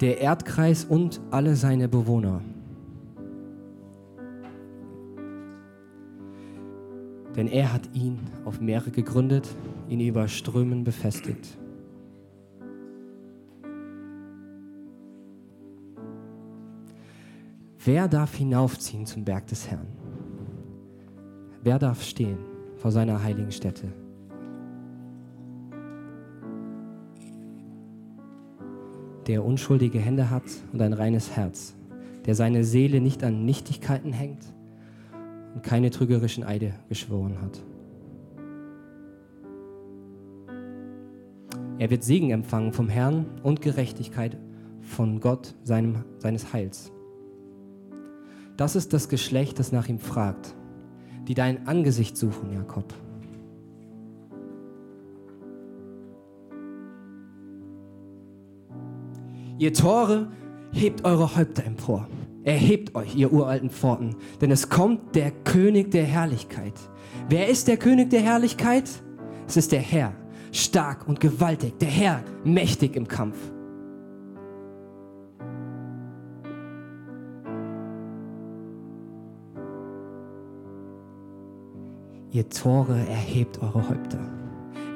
Der 0.00 0.18
Erdkreis 0.18 0.84
und 0.84 1.20
alle 1.30 1.56
seine 1.56 1.88
Bewohner. 1.88 2.42
Denn 7.36 7.48
er 7.48 7.72
hat 7.72 7.82
ihn 7.94 8.18
auf 8.44 8.60
Meere 8.60 8.90
gegründet, 8.90 9.48
ihn 9.88 10.00
über 10.00 10.28
Strömen 10.28 10.84
befestigt. 10.84 11.58
Wer 17.84 18.08
darf 18.08 18.34
hinaufziehen 18.34 19.04
zum 19.04 19.24
Berg 19.24 19.46
des 19.48 19.70
Herrn? 19.70 19.88
Wer 21.62 21.78
darf 21.78 22.02
stehen 22.02 22.38
vor 22.76 22.90
seiner 22.92 23.22
heiligen 23.22 23.52
Stätte? 23.52 23.88
Der 29.26 29.44
unschuldige 29.44 29.98
Hände 29.98 30.30
hat 30.30 30.44
und 30.72 30.80
ein 30.80 30.92
reines 30.92 31.34
Herz, 31.36 31.74
der 32.26 32.34
seine 32.34 32.64
Seele 32.64 33.00
nicht 33.00 33.24
an 33.24 33.44
Nichtigkeiten 33.44 34.12
hängt 34.12 34.44
und 35.54 35.62
keine 35.62 35.90
trügerischen 35.90 36.44
Eide 36.44 36.74
geschworen 36.88 37.40
hat. 37.40 37.62
Er 41.78 41.90
wird 41.90 42.04
Segen 42.04 42.30
empfangen 42.30 42.72
vom 42.72 42.88
Herrn 42.88 43.26
und 43.42 43.60
Gerechtigkeit 43.60 44.36
von 44.80 45.20
Gott, 45.20 45.54
seinem, 45.64 46.04
seines 46.18 46.52
Heils. 46.52 46.92
Das 48.56 48.76
ist 48.76 48.92
das 48.92 49.08
Geschlecht, 49.08 49.58
das 49.58 49.72
nach 49.72 49.88
ihm 49.88 49.98
fragt, 49.98 50.54
die 51.26 51.34
dein 51.34 51.66
Angesicht 51.66 52.16
suchen, 52.16 52.52
Jakob. 52.52 52.94
Ihr 59.58 59.72
Tore, 59.72 60.28
hebt 60.72 61.04
eure 61.04 61.36
Häupter 61.36 61.64
empor. 61.64 62.08
Erhebt 62.44 62.94
euch, 62.94 63.16
ihr 63.16 63.32
uralten 63.32 63.70
Pforten, 63.70 64.16
denn 64.42 64.50
es 64.50 64.68
kommt 64.68 65.16
der 65.16 65.30
König 65.30 65.90
der 65.90 66.04
Herrlichkeit. 66.04 66.74
Wer 67.30 67.48
ist 67.48 67.68
der 67.68 67.78
König 67.78 68.10
der 68.10 68.20
Herrlichkeit? 68.20 68.84
Es 69.48 69.56
ist 69.56 69.72
der 69.72 69.80
Herr, 69.80 70.12
stark 70.52 71.08
und 71.08 71.20
gewaltig, 71.20 71.78
der 71.78 71.88
Herr, 71.88 72.22
mächtig 72.44 72.96
im 72.96 73.08
Kampf. 73.08 73.38
Ihr 82.30 82.48
Tore, 82.50 82.98
erhebt 83.08 83.62
eure 83.62 83.88
Häupter. 83.88 84.18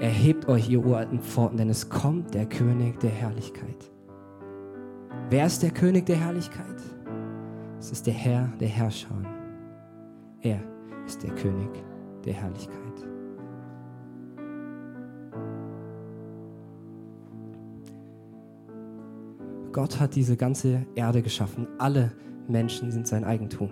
Erhebt 0.00 0.48
euch, 0.48 0.68
ihr 0.68 0.84
uralten 0.84 1.20
Pforten, 1.20 1.56
denn 1.56 1.70
es 1.70 1.88
kommt 1.88 2.34
der 2.34 2.46
König 2.46 3.00
der 3.00 3.10
Herrlichkeit. 3.10 3.90
Wer 5.30 5.46
ist 5.46 5.62
der 5.62 5.70
König 5.70 6.04
der 6.06 6.16
Herrlichkeit? 6.16 6.76
Es 7.78 7.92
ist 7.92 8.06
der 8.06 8.14
Herr 8.14 8.48
der 8.58 8.68
Herrscher. 8.68 9.22
Er 10.40 10.60
ist 11.06 11.22
der 11.22 11.34
König 11.34 11.70
der 12.24 12.34
Herrlichkeit. 12.34 13.06
Gott 19.72 20.00
hat 20.00 20.16
diese 20.16 20.36
ganze 20.36 20.86
Erde 20.96 21.22
geschaffen. 21.22 21.68
Alle 21.78 22.12
Menschen 22.48 22.90
sind 22.90 23.06
sein 23.06 23.22
Eigentum. 23.22 23.70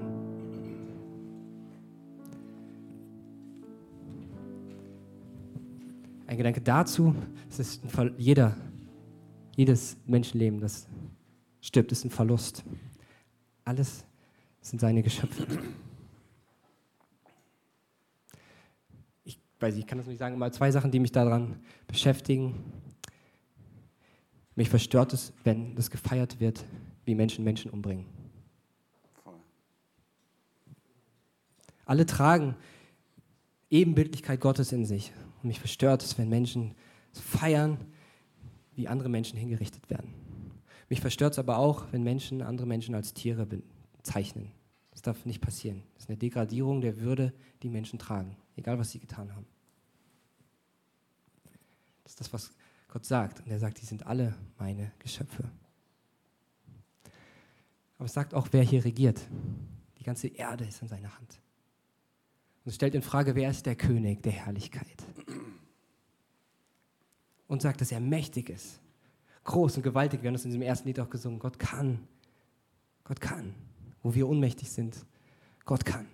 Ein 6.28 6.36
Gedanke 6.36 6.60
dazu, 6.60 7.14
es 7.48 7.58
ist 7.58 7.82
jeder, 8.18 8.56
jedes 9.56 9.96
Menschenleben, 10.06 10.60
das 10.60 10.86
stirbt, 11.60 11.90
ist 11.90 12.04
ein 12.04 12.10
Verlust. 12.10 12.64
Alles 13.66 14.04
sind 14.60 14.80
seine 14.80 15.02
Geschöpfe. 15.02 15.44
Ich 19.24 19.40
weiß 19.58 19.74
nicht, 19.74 19.82
ich 19.82 19.86
kann 19.88 19.98
das 19.98 20.06
nicht 20.06 20.18
sagen, 20.18 20.36
aber 20.36 20.52
zwei 20.52 20.70
Sachen, 20.70 20.92
die 20.92 21.00
mich 21.00 21.10
daran 21.10 21.58
beschäftigen. 21.88 22.54
Mich 24.54 24.70
verstört 24.70 25.12
es, 25.12 25.32
wenn 25.42 25.74
das 25.74 25.90
gefeiert 25.90 26.38
wird, 26.38 26.64
wie 27.04 27.16
Menschen 27.16 27.44
Menschen 27.44 27.72
umbringen. 27.72 28.06
Alle 31.84 32.06
tragen 32.06 32.54
Ebenbildlichkeit 33.68 34.40
Gottes 34.40 34.70
in 34.70 34.86
sich. 34.86 35.12
Und 35.42 35.48
mich 35.48 35.58
verstört 35.58 36.04
es, 36.04 36.16
wenn 36.18 36.28
Menschen 36.28 36.76
feiern, 37.12 37.78
wie 38.76 38.86
andere 38.86 39.08
Menschen 39.08 39.36
hingerichtet 39.36 39.90
werden. 39.90 40.25
Mich 40.88 41.00
verstört 41.00 41.32
es 41.32 41.38
aber 41.38 41.58
auch, 41.58 41.86
wenn 41.92 42.02
Menschen 42.02 42.42
andere 42.42 42.66
Menschen 42.66 42.94
als 42.94 43.12
Tiere 43.12 43.46
bezeichnen. 43.46 44.52
Das 44.92 45.02
darf 45.02 45.26
nicht 45.26 45.40
passieren. 45.40 45.82
Das 45.94 46.04
ist 46.04 46.08
eine 46.08 46.16
Degradierung 46.16 46.80
der 46.80 47.00
Würde, 47.00 47.32
die 47.62 47.68
Menschen 47.68 47.98
tragen, 47.98 48.36
egal 48.56 48.78
was 48.78 48.92
sie 48.92 49.00
getan 49.00 49.34
haben. 49.34 49.46
Das 52.04 52.12
ist 52.12 52.20
das, 52.20 52.32
was 52.32 52.52
Gott 52.88 53.04
sagt. 53.04 53.40
Und 53.40 53.48
er 53.48 53.58
sagt, 53.58 53.80
die 53.80 53.86
sind 53.86 54.06
alle 54.06 54.34
meine 54.58 54.92
Geschöpfe. 55.00 55.44
Aber 57.98 58.06
es 58.06 58.12
sagt 58.12 58.32
auch, 58.32 58.48
wer 58.52 58.62
hier 58.62 58.84
regiert. 58.84 59.20
Die 59.98 60.04
ganze 60.04 60.28
Erde 60.28 60.64
ist 60.64 60.82
in 60.82 60.88
seiner 60.88 61.12
Hand. 61.18 61.40
Und 62.64 62.70
es 62.70 62.76
stellt 62.76 62.94
in 62.94 63.02
Frage, 63.02 63.34
wer 63.34 63.50
ist 63.50 63.66
der 63.66 63.74
König 63.74 64.22
der 64.22 64.32
Herrlichkeit? 64.32 65.04
Und 67.48 67.62
sagt, 67.62 67.80
dass 67.80 67.92
er 67.92 68.00
mächtig 68.00 68.50
ist 68.50 68.80
groß 69.46 69.78
und 69.78 69.82
gewaltig. 69.82 70.22
Wir 70.22 70.28
haben 70.28 70.34
das 70.34 70.44
in 70.44 70.50
diesem 70.50 70.62
ersten 70.62 70.88
Lied 70.88 71.00
auch 71.00 71.08
gesungen. 71.08 71.38
Gott 71.38 71.58
kann. 71.58 72.06
Gott 73.04 73.20
kann. 73.20 73.54
Wo 74.02 74.14
wir 74.14 74.28
ohnmächtig 74.28 74.70
sind. 74.70 75.06
Gott 75.64 75.84
kann. 75.84 76.06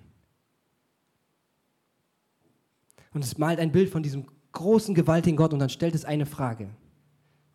Und 3.13 3.25
es 3.25 3.37
malt 3.37 3.59
ein 3.59 3.73
Bild 3.73 3.91
von 3.91 4.03
diesem 4.03 4.27
großen, 4.53 4.95
gewaltigen 4.95 5.37
Gott 5.37 5.53
und 5.53 5.59
dann 5.59 5.69
stellt 5.69 5.95
es 5.95 6.05
eine 6.05 6.27
Frage. 6.27 6.71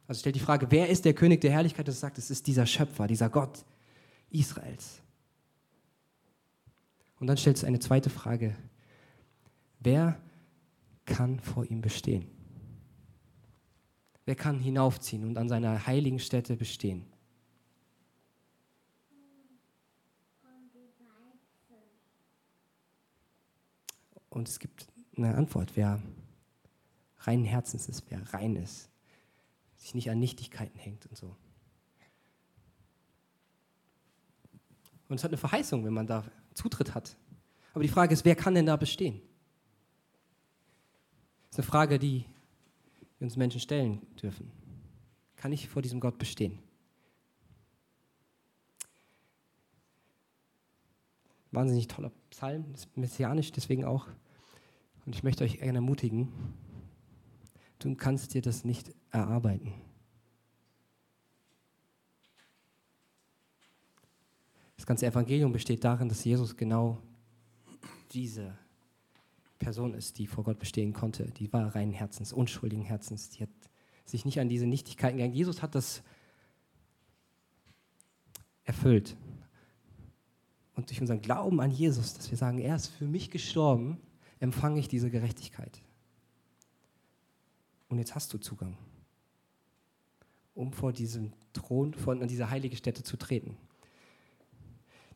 Also 0.08 0.20
stellt 0.20 0.36
die 0.36 0.42
Frage, 0.42 0.68
wer 0.70 0.90
ist 0.90 1.06
der 1.06 1.14
König 1.14 1.42
der 1.42 1.52
Herrlichkeit? 1.52 1.88
Das 1.88 2.00
sagt, 2.00 2.18
es 2.18 2.30
ist 2.30 2.46
dieser 2.48 2.66
Schöpfer, 2.66 3.08
dieser 3.08 3.30
Gott 3.30 3.66
Israels. 4.30 5.02
Und 7.20 7.28
dann 7.28 7.38
stellt 7.38 7.58
es 7.58 7.64
eine 7.64 7.80
zweite 7.80 8.10
Frage. 8.10 8.56
Wer 9.80 10.20
kann 11.06 11.40
vor 11.40 11.66
ihm 11.66 11.82
bestehen? 11.82 12.37
Wer 14.28 14.36
kann 14.36 14.60
hinaufziehen 14.60 15.24
und 15.24 15.38
an 15.38 15.48
seiner 15.48 15.88
heiligen 15.88 16.20
Stätte 16.20 16.58
bestehen? 16.58 17.06
Und 24.30 24.50
es 24.50 24.60
gibt 24.60 24.86
eine 25.16 25.34
Antwort, 25.34 25.78
wer 25.78 26.04
reinen 27.20 27.46
Herzens 27.46 27.88
ist, 27.88 28.04
wer 28.10 28.22
rein 28.34 28.58
ist, 28.58 28.90
sich 29.78 29.96
nicht 29.96 30.12
an 30.12 30.20
Nichtigkeiten 30.20 30.78
hängt 30.78 31.06
und 31.06 31.16
so. 31.16 31.34
Und 35.08 35.16
es 35.16 35.24
hat 35.24 35.30
eine 35.30 35.38
Verheißung, 35.38 35.86
wenn 35.86 35.94
man 35.94 36.06
da 36.06 36.26
Zutritt 36.54 36.94
hat. 36.94 37.16
Aber 37.74 37.82
die 37.82 37.90
Frage 37.90 38.14
ist, 38.14 38.26
wer 38.26 38.36
kann 38.36 38.56
denn 38.56 38.66
da 38.66 38.76
bestehen? 38.76 39.22
Das 41.50 41.52
ist 41.52 41.60
eine 41.60 41.68
Frage, 41.68 41.98
die 41.98 42.26
wir 43.20 43.26
uns 43.26 43.36
Menschen 43.36 43.60
stellen 43.60 44.02
dürfen. 44.22 44.52
Kann 45.36 45.52
ich 45.52 45.70
vor 45.70 45.82
diesem 45.82 46.00
Gott 46.00 46.18
bestehen? 46.18 46.60
Wahnsinnig 51.52 51.88
toller 51.88 52.12
Psalm, 52.30 52.66
messianisch 52.96 53.52
deswegen 53.52 53.86
auch. 53.86 54.08
Und 55.06 55.16
ich 55.16 55.24
möchte 55.24 55.44
euch 55.44 55.60
gerne 55.60 55.78
ermutigen, 55.78 56.28
du 57.80 57.96
kannst 57.96 58.34
dir 58.34 58.42
das 58.42 58.66
nicht 58.66 58.94
erarbeiten. 59.12 59.74
Das 64.76 64.86
ganze 64.86 65.06
Evangelium 65.06 65.52
besteht 65.52 65.84
darin, 65.84 66.10
dass 66.10 66.24
Jesus 66.24 66.56
genau 66.56 67.02
diese 68.12 68.58
Person 69.58 69.94
ist, 69.94 70.18
die 70.18 70.28
vor 70.28 70.44
Gott 70.44 70.60
bestehen 70.60 70.94
konnte. 70.94 71.26
Die 71.32 71.52
war 71.52 71.76
reinen 71.76 71.94
Herzens, 71.94 72.34
unschuldigen 72.34 72.84
Herzens. 72.84 73.30
Die 73.30 73.44
hat 73.44 73.50
sich 74.06 74.26
nicht 74.26 74.40
an 74.40 74.50
diese 74.50 74.66
Nichtigkeiten 74.66 75.18
gegangen. 75.18 75.34
Jesus 75.34 75.62
hat 75.62 75.76
das 75.76 76.04
erfüllt. 78.64 79.16
Und 80.76 80.90
durch 80.90 81.02
unseren 81.02 81.22
Glauben 81.22 81.60
an 81.60 81.72
Jesus, 81.72 82.14
dass 82.14 82.30
wir 82.30 82.38
sagen, 82.38 82.60
er 82.60 82.76
ist 82.76 82.88
für 82.88 83.08
mich 83.08 83.32
gestorben, 83.32 83.98
empfange 84.40 84.80
ich 84.80 84.88
diese 84.88 85.10
Gerechtigkeit. 85.10 85.82
Und 87.90 87.98
jetzt 87.98 88.16
hast 88.16 88.34
du 88.34 88.38
Zugang, 88.38 88.78
um 90.54 90.72
vor 90.74 90.94
diesem 90.94 91.34
Thron, 91.54 91.94
vor 91.94 92.16
dieser 92.16 92.50
heilige 92.50 92.76
Stätte 92.76 93.02
zu 93.02 93.18
treten. 93.18 93.58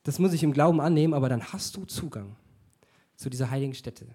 Das 0.04 0.18
muss 0.18 0.34
ich 0.34 0.42
im 0.42 0.54
Glauben 0.54 0.82
annehmen, 0.82 1.14
aber 1.14 1.30
dann 1.30 1.54
hast 1.54 1.78
du 1.78 1.86
Zugang 1.86 2.36
zu 3.16 3.30
dieser 3.30 3.52
heiligen 3.52 3.76
Stätte. 3.76 4.08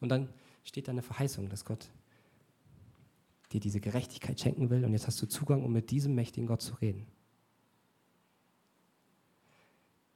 Und 0.00 0.08
dann 0.08 0.28
steht 0.64 0.88
da 0.88 0.92
eine 0.92 1.02
Verheißung, 1.02 1.48
dass 1.48 1.64
Gott 1.64 1.88
dir 3.52 3.60
diese 3.60 3.80
Gerechtigkeit 3.80 4.38
schenken 4.38 4.70
will 4.70 4.84
und 4.84 4.92
jetzt 4.92 5.06
hast 5.06 5.20
du 5.22 5.26
Zugang, 5.26 5.64
um 5.64 5.72
mit 5.72 5.90
diesem 5.90 6.14
mächtigen 6.14 6.46
Gott 6.46 6.60
zu 6.60 6.74
reden. 6.74 7.06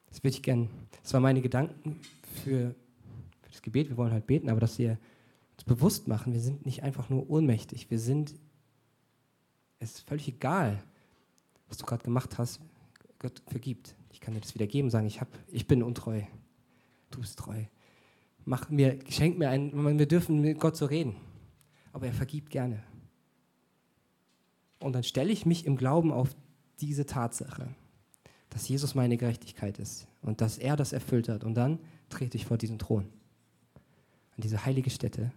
Das 0.08 0.22
würde 0.22 0.36
ich 0.36 0.42
gern, 0.42 0.68
das 1.02 1.14
waren 1.14 1.22
meine 1.22 1.40
Gedanken 1.40 1.98
für, 2.44 2.74
für 3.40 3.50
das 3.50 3.62
Gebet. 3.62 3.88
Wir 3.88 3.96
wollen 3.96 4.12
halt 4.12 4.26
beten, 4.26 4.50
aber 4.50 4.60
dass 4.60 4.78
wir 4.78 4.98
uns 5.54 5.64
bewusst 5.64 6.06
machen, 6.08 6.34
wir 6.34 6.40
sind 6.40 6.66
nicht 6.66 6.82
einfach 6.82 7.08
nur 7.08 7.30
ohnmächtig, 7.30 7.90
wir 7.90 7.98
sind, 7.98 8.34
es 9.78 9.94
ist 9.94 10.08
völlig 10.08 10.28
egal, 10.28 10.82
was 11.68 11.78
du 11.78 11.86
gerade 11.86 12.04
gemacht 12.04 12.36
hast, 12.36 12.60
Gott 13.18 13.42
vergibt. 13.46 13.94
Ich 14.12 14.20
kann 14.20 14.34
dir 14.34 14.40
das 14.40 14.54
wieder 14.54 14.66
geben, 14.66 14.90
sagen, 14.90 15.06
ich, 15.06 15.22
hab, 15.22 15.28
ich 15.48 15.66
bin 15.66 15.82
untreu, 15.82 16.20
du 17.10 17.20
bist 17.20 17.38
treu 17.38 17.64
mach 18.44 18.68
mir, 18.70 18.99
schenk 19.08 19.38
mir 19.38 19.50
einen, 19.50 19.99
wir 19.99 20.06
dürfen 20.06 20.40
mit 20.40 20.58
Gott 20.58 20.76
so 20.76 20.87
reden. 20.87 21.16
Aber 21.92 22.06
er 22.06 22.12
vergibt 22.12 22.50
gerne. 22.50 22.82
Und 24.80 24.94
dann 24.94 25.04
stelle 25.04 25.32
ich 25.32 25.46
mich 25.46 25.66
im 25.66 25.76
Glauben 25.76 26.11
auf 26.11 26.34
diese 26.80 27.06
Tatsache, 27.06 27.68
dass 28.50 28.68
Jesus 28.68 28.94
meine 28.94 29.16
Gerechtigkeit 29.16 29.78
ist 29.78 30.08
und 30.22 30.40
dass 30.40 30.58
er 30.58 30.76
das 30.76 30.92
erfüllt 30.92 31.28
hat. 31.28 31.44
Und 31.44 31.54
dann 31.54 31.78
trete 32.08 32.37
ich 32.37 32.46
vor 32.46 32.58
diesen 32.58 32.78
Thron, 32.78 33.04
an 34.37 34.42
diese 34.42 34.64
heilige 34.64 34.90
Stätte 34.90 35.32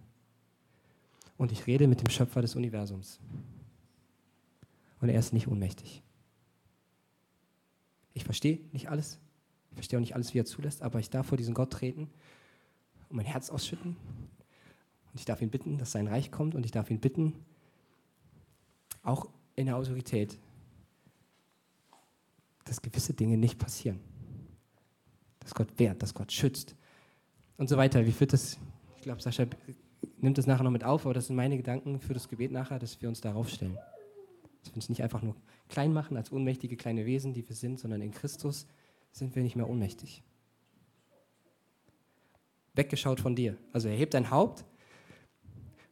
und 1.37 1.51
ich 1.51 1.67
rede 1.67 1.87
mit 1.87 2.01
dem 2.01 2.09
Schöpfer 2.09 2.41
des 2.41 2.55
Universums. 2.55 3.19
Und 5.01 5.09
er 5.09 5.19
ist 5.19 5.33
nicht 5.33 5.47
ohnmächtig. 5.47 6.01
Ich 8.13 8.23
verstehe 8.23 8.61
nicht 8.71 8.89
alles, 8.89 9.19
ich 9.71 9.75
verstehe 9.75 9.99
auch 9.99 10.01
nicht 10.01 10.15
alles, 10.15 10.33
wie 10.33 10.39
er 10.39 10.45
zulässt, 10.45 10.81
aber 10.81 10.99
ich 10.99 11.09
darf 11.09 11.27
vor 11.27 11.37
diesen 11.37 11.53
Gott 11.53 11.71
treten 11.71 12.09
und 13.15 13.23
mein 13.23 13.31
Herz 13.31 13.49
ausschütten. 13.49 13.95
Und 13.95 15.19
ich 15.19 15.23
darf 15.23 15.41
ihn 15.41 15.49
bitten, 15.49 15.77
dass 15.77 15.93
sein 15.93 16.07
Reich 16.07 16.31
kommt 16.31 16.53
und 16.53 16.65
ich 16.65 16.71
darf 16.71 16.91
ihn 16.91 16.99
bitten, 16.99 17.33
auch 19.03 19.29
in 19.55 19.67
der 19.67 19.77
Autorität, 19.77 20.37
dass 22.65 22.81
gewisse 22.81 23.13
Dinge 23.13 23.37
nicht 23.37 23.57
passieren. 23.57 24.01
Dass 25.39 25.53
Gott 25.53 25.69
wehrt, 25.77 26.03
dass 26.03 26.13
Gott 26.13 26.33
schützt 26.33 26.75
und 27.55 27.69
so 27.69 27.77
weiter. 27.77 28.05
Wie 28.05 28.19
wird 28.19 28.33
das? 28.33 28.57
Ich 28.97 29.03
glaube, 29.03 29.21
Sascha 29.21 29.45
nimmt 30.17 30.37
das 30.37 30.45
nachher 30.45 30.63
noch 30.63 30.71
mit 30.71 30.83
auf, 30.83 31.05
aber 31.05 31.13
das 31.13 31.27
sind 31.27 31.37
meine 31.37 31.55
Gedanken 31.55 32.01
für 32.01 32.13
das 32.13 32.27
Gebet 32.27 32.51
nachher, 32.51 32.79
dass 32.79 33.01
wir 33.01 33.07
uns 33.07 33.21
darauf 33.21 33.47
stellen. 33.47 33.77
Dass 34.63 34.73
wir 34.73 34.75
uns 34.75 34.89
nicht 34.89 35.03
einfach 35.03 35.21
nur 35.21 35.37
klein 35.69 35.93
machen 35.93 36.17
als 36.17 36.33
ohnmächtige 36.33 36.75
kleine 36.75 37.05
Wesen, 37.05 37.33
die 37.33 37.47
wir 37.47 37.55
sind, 37.55 37.79
sondern 37.79 38.01
in 38.01 38.11
Christus 38.11 38.67
sind 39.13 39.35
wir 39.35 39.43
nicht 39.43 39.55
mehr 39.55 39.69
ohnmächtig. 39.69 40.21
Weggeschaut 42.75 43.19
von 43.19 43.35
dir. 43.35 43.57
Also 43.73 43.87
er 43.87 43.95
hebt 43.95 44.13
dein 44.13 44.29
Haupt. 44.29 44.65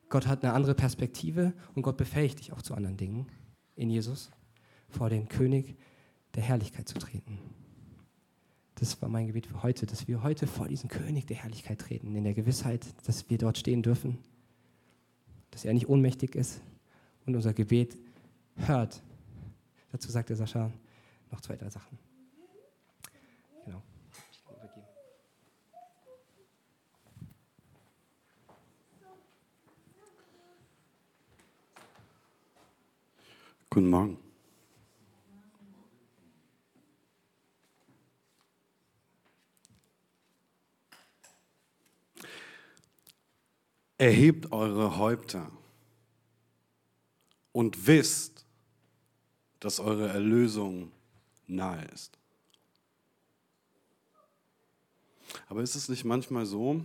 Gott 0.10 0.28
hat 0.28 0.44
eine 0.44 0.54
andere 0.54 0.75
Perspektive 0.75 1.54
und 1.75 1.82
Gott 1.82 1.98
befähigt 1.98 2.40
dich 2.40 2.54
auch 2.54 2.62
zu 2.62 2.75
anderen 2.75 2.98
Dingen 2.98 3.28
in 3.75 3.90
Jesus, 3.90 4.32
vor 4.90 5.10
den 5.10 5.28
König 5.28 5.75
der 6.36 6.44
Herrlichkeit 6.44 6.88
zu 6.88 7.00
treten. 7.00 7.40
Das 8.75 9.02
war 9.02 9.10
mein 9.10 9.28
Gebet 9.28 9.48
für 9.48 9.63
heute, 9.63 9.86
dass 9.86 10.08
wir 10.08 10.24
heute 10.24 10.46
vor 10.46 10.68
diesen 10.68 10.90
König 10.90 11.25
der 11.25 11.38
Herrlichkeit 11.38 11.80
treten, 11.80 12.16
in 12.16 12.24
der 12.24 12.34
Gewissheit, 12.34 12.86
dass 13.08 13.30
wir 13.30 13.38
dort 13.38 13.58
stehen 13.58 13.82
dürfen, 13.82 14.18
dass 15.52 15.66
er 15.66 15.74
nicht 15.74 15.88
ohnmächtig 15.88 16.36
ist 16.36 16.62
und 17.25 17.36
unser 17.36 17.54
Gebet 17.54 17.98
hört. 18.56 19.02
Dazu 19.92 20.12
sagte 20.12 20.36
Sascha 20.36 20.72
noch 21.32 21.42
zwei, 21.42 21.56
drei 21.56 21.70
Sachen. 21.70 21.98
Genau. 23.66 23.82
Guten 33.74 33.89
Morgen. 33.89 34.20
Erhebt 43.98 44.51
eure 44.51 44.98
Häupter 44.98 45.51
und 47.51 47.88
wisst, 47.88 48.46
dass 49.60 49.80
eure 49.80 50.08
Erlösung 50.10 50.92
nahe 51.48 51.84
ist. 51.86 52.20
Aber 55.50 55.63
ist 55.63 55.74
es 55.74 55.89
nicht 55.89 56.06
manchmal 56.06 56.46
so, 56.46 56.80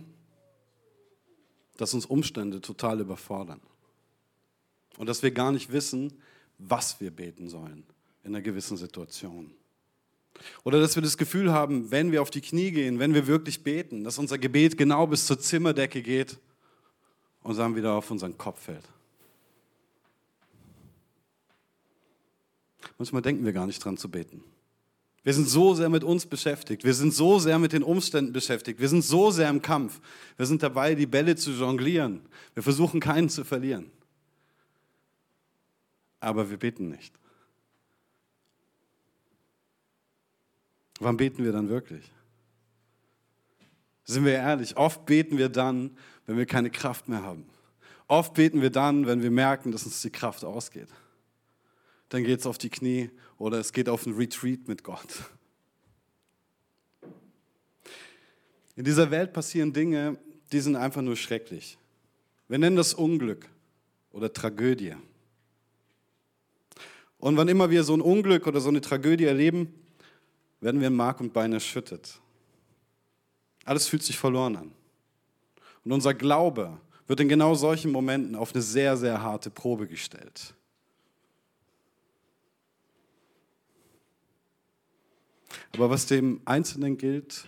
dass 1.77 1.93
uns 1.93 2.07
Umstände 2.07 2.61
total 2.61 2.99
überfordern 2.99 3.61
und 4.97 5.05
dass 5.05 5.21
wir 5.21 5.29
gar 5.29 5.51
nicht 5.51 5.71
wissen, 5.71 6.19
was 6.59 6.99
wir 6.99 7.11
beten 7.11 7.49
sollen 7.49 7.83
in 8.23 8.35
einer 8.35 8.41
gewissen 8.41 8.77
Situation? 8.77 9.51
Oder 10.63 10.79
dass 10.79 10.95
wir 10.95 11.01
das 11.01 11.17
Gefühl 11.17 11.51
haben, 11.51 11.91
wenn 11.91 12.11
wir 12.11 12.21
auf 12.21 12.29
die 12.29 12.41
Knie 12.41 12.71
gehen, 12.71 12.99
wenn 12.99 13.13
wir 13.13 13.27
wirklich 13.27 13.63
beten, 13.63 14.03
dass 14.03 14.17
unser 14.17 14.37
Gebet 14.37 14.77
genau 14.77 15.07
bis 15.07 15.25
zur 15.25 15.39
Zimmerdecke 15.39 16.01
geht 16.01 16.37
und 17.43 17.57
dann 17.57 17.75
wieder 17.75 17.93
auf 17.93 18.11
unseren 18.11 18.37
Kopf 18.37 18.63
fällt. 18.63 18.87
Manchmal 22.97 23.21
denken 23.21 23.45
wir 23.45 23.53
gar 23.53 23.65
nicht 23.65 23.83
dran 23.83 23.97
zu 23.97 24.09
beten. 24.09 24.43
Wir 25.23 25.33
sind 25.33 25.49
so 25.49 25.73
sehr 25.73 25.89
mit 25.89 26.03
uns 26.03 26.25
beschäftigt. 26.25 26.83
Wir 26.83 26.93
sind 26.93 27.13
so 27.13 27.39
sehr 27.39 27.59
mit 27.59 27.73
den 27.73 27.83
Umständen 27.83 28.31
beschäftigt. 28.31 28.79
Wir 28.79 28.87
sind 28.87 29.03
so 29.03 29.31
sehr 29.31 29.49
im 29.49 29.61
Kampf. 29.61 29.99
Wir 30.37 30.45
sind 30.45 30.63
dabei, 30.63 30.95
die 30.95 31.05
Bälle 31.05 31.35
zu 31.35 31.51
jonglieren. 31.51 32.21
Wir 32.53 32.63
versuchen 32.63 32.99
keinen 32.99 33.29
zu 33.29 33.43
verlieren. 33.43 33.91
Aber 36.19 36.49
wir 36.49 36.57
beten 36.57 36.89
nicht. 36.89 37.13
Wann 40.99 41.17
beten 41.17 41.43
wir 41.43 41.51
dann 41.51 41.69
wirklich? 41.69 42.11
Sind 44.03 44.25
wir 44.25 44.33
ehrlich? 44.33 44.75
Oft 44.75 45.05
beten 45.05 45.37
wir 45.37 45.49
dann, 45.49 45.97
wenn 46.25 46.37
wir 46.37 46.45
keine 46.45 46.69
Kraft 46.69 47.07
mehr 47.07 47.23
haben. 47.23 47.45
Oft 48.07 48.33
beten 48.33 48.61
wir 48.61 48.69
dann, 48.69 49.05
wenn 49.05 49.21
wir 49.21 49.31
merken, 49.31 49.71
dass 49.71 49.85
uns 49.85 50.01
die 50.01 50.09
Kraft 50.09 50.43
ausgeht 50.43 50.89
dann 52.09 52.23
geht 52.23 52.39
es 52.39 52.45
auf 52.45 52.57
die 52.57 52.69
Knie 52.69 53.09
oder 53.37 53.59
es 53.59 53.71
geht 53.71 53.87
auf 53.87 54.05
ein 54.05 54.13
Retreat 54.13 54.67
mit 54.67 54.83
Gott. 54.83 55.23
In 58.75 58.83
dieser 58.83 59.11
Welt 59.11 59.33
passieren 59.33 59.73
Dinge, 59.73 60.17
die 60.51 60.59
sind 60.59 60.75
einfach 60.75 61.01
nur 61.01 61.15
schrecklich. 61.15 61.77
Wir 62.47 62.57
nennen 62.57 62.75
das 62.75 62.93
Unglück 62.93 63.47
oder 64.11 64.33
Tragödie. 64.33 64.95
Und 67.19 67.37
wann 67.37 67.49
immer 67.49 67.69
wir 67.69 67.83
so 67.83 67.93
ein 67.93 68.01
Unglück 68.01 68.47
oder 68.47 68.61
so 68.61 68.69
eine 68.69 68.81
Tragödie 68.81 69.25
erleben, 69.25 69.73
werden 70.61 70.79
wir 70.79 70.87
in 70.87 70.95
Mark 70.95 71.19
und 71.19 71.33
Bein 71.33 71.53
erschüttert. 71.53 72.19
Alles 73.65 73.87
fühlt 73.87 74.03
sich 74.03 74.17
verloren 74.17 74.55
an. 74.55 74.71
Und 75.83 75.91
unser 75.91 76.13
Glaube 76.13 76.79
wird 77.07 77.19
in 77.19 77.29
genau 77.29 77.55
solchen 77.55 77.91
Momenten 77.91 78.35
auf 78.35 78.53
eine 78.53 78.61
sehr, 78.61 78.97
sehr 78.97 79.21
harte 79.21 79.49
Probe 79.49 79.87
gestellt. 79.87 80.53
Aber 85.73 85.89
was 85.89 86.05
dem 86.05 86.41
Einzelnen 86.45 86.97
gilt, 86.97 87.47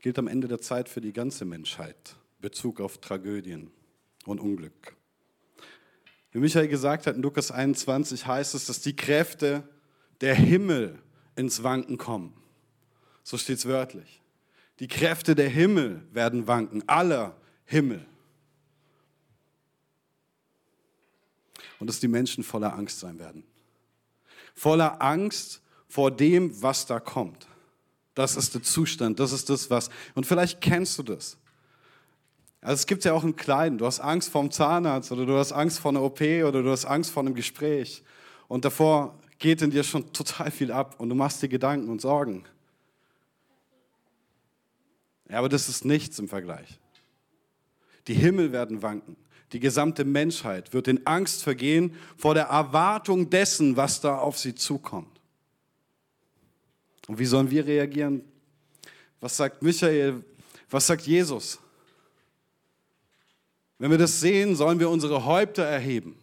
gilt 0.00 0.18
am 0.18 0.28
Ende 0.28 0.48
der 0.48 0.60
Zeit 0.60 0.88
für 0.88 1.00
die 1.00 1.12
ganze 1.12 1.44
Menschheit. 1.44 2.16
Bezug 2.40 2.80
auf 2.80 2.98
Tragödien 2.98 3.70
und 4.24 4.40
Unglück. 4.40 4.97
Wie 6.32 6.38
Michael 6.38 6.68
gesagt 6.68 7.06
hat, 7.06 7.16
in 7.16 7.22
Lukas 7.22 7.50
21 7.50 8.26
heißt 8.26 8.54
es, 8.54 8.66
dass 8.66 8.80
die 8.80 8.94
Kräfte 8.94 9.62
der 10.20 10.34
Himmel 10.34 10.98
ins 11.36 11.62
Wanken 11.62 11.96
kommen. 11.98 12.34
So 13.22 13.38
steht 13.38 13.58
es 13.58 13.66
wörtlich. 13.66 14.22
Die 14.80 14.88
Kräfte 14.88 15.34
der 15.34 15.48
Himmel 15.48 16.02
werden 16.12 16.46
wanken, 16.46 16.86
aller 16.88 17.36
Himmel. 17.64 18.04
Und 21.78 21.86
dass 21.88 22.00
die 22.00 22.08
Menschen 22.08 22.44
voller 22.44 22.74
Angst 22.74 23.00
sein 23.00 23.18
werden. 23.18 23.44
Voller 24.54 25.00
Angst 25.00 25.62
vor 25.88 26.10
dem, 26.10 26.60
was 26.62 26.86
da 26.86 27.00
kommt. 27.00 27.46
Das 28.14 28.36
ist 28.36 28.54
der 28.54 28.62
Zustand, 28.62 29.20
das 29.20 29.32
ist 29.32 29.48
das, 29.48 29.70
was. 29.70 29.90
Und 30.14 30.26
vielleicht 30.26 30.60
kennst 30.60 30.98
du 30.98 31.02
das. 31.04 31.38
Also 32.60 32.74
es 32.74 32.86
gibt 32.86 33.04
ja 33.04 33.12
auch 33.12 33.24
im 33.24 33.36
Kleinen. 33.36 33.78
Du 33.78 33.86
hast 33.86 34.00
Angst 34.00 34.30
vor 34.30 34.42
dem 34.42 34.50
Zahnarzt 34.50 35.12
oder 35.12 35.26
du 35.26 35.36
hast 35.36 35.52
Angst 35.52 35.78
vor 35.78 35.92
einer 35.92 36.02
OP 36.02 36.20
oder 36.20 36.62
du 36.62 36.70
hast 36.70 36.84
Angst 36.84 37.10
vor 37.10 37.22
einem 37.22 37.34
Gespräch. 37.34 38.02
Und 38.48 38.64
davor 38.64 39.18
geht 39.38 39.62
in 39.62 39.70
dir 39.70 39.84
schon 39.84 40.12
total 40.12 40.50
viel 40.50 40.72
ab 40.72 40.96
und 40.98 41.08
du 41.08 41.14
machst 41.14 41.42
dir 41.42 41.48
Gedanken 41.48 41.88
und 41.88 42.00
Sorgen. 42.00 42.44
Ja, 45.28 45.38
aber 45.38 45.48
das 45.48 45.68
ist 45.68 45.84
nichts 45.84 46.18
im 46.18 46.28
Vergleich. 46.28 46.78
Die 48.06 48.14
Himmel 48.14 48.52
werden 48.52 48.82
wanken. 48.82 49.16
Die 49.52 49.60
gesamte 49.60 50.04
Menschheit 50.04 50.72
wird 50.74 50.88
in 50.88 51.06
Angst 51.06 51.42
vergehen 51.42 51.94
vor 52.16 52.34
der 52.34 52.44
Erwartung 52.44 53.30
dessen, 53.30 53.76
was 53.76 54.00
da 54.00 54.18
auf 54.18 54.38
sie 54.38 54.54
zukommt. 54.54 55.20
Und 57.06 57.18
wie 57.18 57.24
sollen 57.24 57.50
wir 57.50 57.66
reagieren? 57.66 58.22
Was 59.20 59.36
sagt 59.36 59.62
Michael? 59.62 60.22
Was 60.68 60.86
sagt 60.86 61.06
Jesus? 61.06 61.58
Wenn 63.78 63.90
wir 63.90 63.98
das 63.98 64.20
sehen, 64.20 64.56
sollen 64.56 64.80
wir 64.80 64.90
unsere 64.90 65.24
Häupter 65.24 65.62
erheben, 65.62 66.16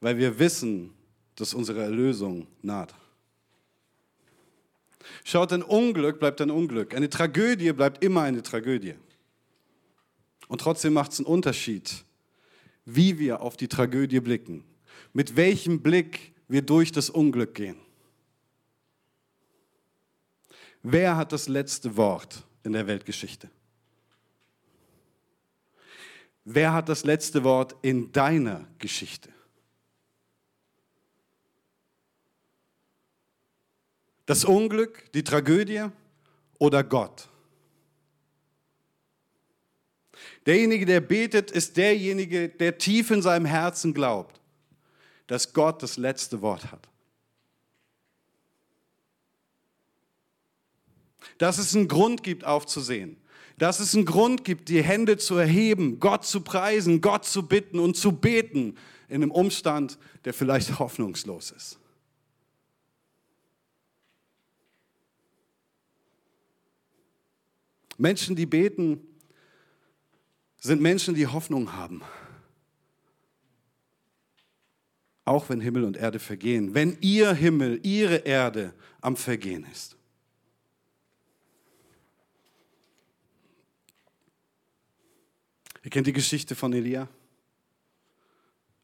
weil 0.00 0.18
wir 0.18 0.38
wissen, 0.38 0.92
dass 1.36 1.54
unsere 1.54 1.82
Erlösung 1.82 2.48
naht. 2.62 2.94
Schaut, 5.24 5.52
ein 5.52 5.62
Unglück 5.62 6.18
bleibt 6.18 6.40
ein 6.40 6.50
Unglück. 6.50 6.94
Eine 6.94 7.08
Tragödie 7.08 7.72
bleibt 7.72 8.04
immer 8.04 8.22
eine 8.22 8.42
Tragödie. 8.42 8.94
Und 10.48 10.60
trotzdem 10.60 10.94
macht 10.94 11.12
es 11.12 11.18
einen 11.18 11.26
Unterschied, 11.26 12.04
wie 12.84 13.18
wir 13.18 13.40
auf 13.42 13.56
die 13.56 13.68
Tragödie 13.68 14.20
blicken, 14.20 14.64
mit 15.12 15.36
welchem 15.36 15.82
Blick 15.82 16.34
wir 16.48 16.62
durch 16.62 16.90
das 16.90 17.10
Unglück 17.10 17.54
gehen. 17.54 17.76
Wer 20.82 21.16
hat 21.16 21.32
das 21.32 21.48
letzte 21.48 21.96
Wort 21.96 22.44
in 22.64 22.72
der 22.72 22.86
Weltgeschichte? 22.86 23.50
Wer 26.50 26.72
hat 26.72 26.88
das 26.88 27.04
letzte 27.04 27.44
Wort 27.44 27.76
in 27.82 28.10
deiner 28.10 28.66
Geschichte? 28.78 29.28
Das 34.24 34.46
Unglück, 34.46 35.12
die 35.12 35.22
Tragödie 35.22 35.88
oder 36.58 36.82
Gott. 36.84 37.28
Derjenige, 40.46 40.86
der 40.86 41.02
betet, 41.02 41.50
ist 41.50 41.76
derjenige, 41.76 42.48
der 42.48 42.78
tief 42.78 43.10
in 43.10 43.20
seinem 43.20 43.44
Herzen 43.44 43.92
glaubt, 43.92 44.40
dass 45.26 45.52
Gott 45.52 45.82
das 45.82 45.98
letzte 45.98 46.40
Wort 46.40 46.72
hat. 46.72 46.88
Dass 51.36 51.58
es 51.58 51.76
einen 51.76 51.88
Grund 51.88 52.22
gibt, 52.22 52.44
aufzusehen. 52.44 53.18
Dass 53.58 53.80
es 53.80 53.94
einen 53.94 54.04
Grund 54.04 54.44
gibt, 54.44 54.68
die 54.68 54.82
Hände 54.82 55.18
zu 55.18 55.36
erheben, 55.36 55.98
Gott 55.98 56.24
zu 56.24 56.42
preisen, 56.42 57.00
Gott 57.00 57.24
zu 57.24 57.46
bitten 57.46 57.80
und 57.80 57.96
zu 57.96 58.12
beten 58.12 58.76
in 59.08 59.16
einem 59.16 59.32
Umstand, 59.32 59.98
der 60.24 60.32
vielleicht 60.32 60.78
hoffnungslos 60.78 61.50
ist. 61.50 61.78
Menschen, 67.98 68.36
die 68.36 68.46
beten, 68.46 69.00
sind 70.58 70.80
Menschen, 70.80 71.16
die 71.16 71.26
Hoffnung 71.26 71.72
haben. 71.72 72.02
Auch 75.24 75.48
wenn 75.48 75.60
Himmel 75.60 75.84
und 75.84 75.96
Erde 75.96 76.20
vergehen. 76.20 76.74
Wenn 76.74 76.96
ihr 77.00 77.34
Himmel, 77.34 77.80
ihre 77.82 78.18
Erde 78.18 78.72
am 79.00 79.16
Vergehen 79.16 79.66
ist. 79.70 79.97
Ihr 85.88 85.90
kennt 85.90 86.06
die 86.06 86.12
Geschichte 86.12 86.54
von 86.54 86.70
Elia? 86.74 87.08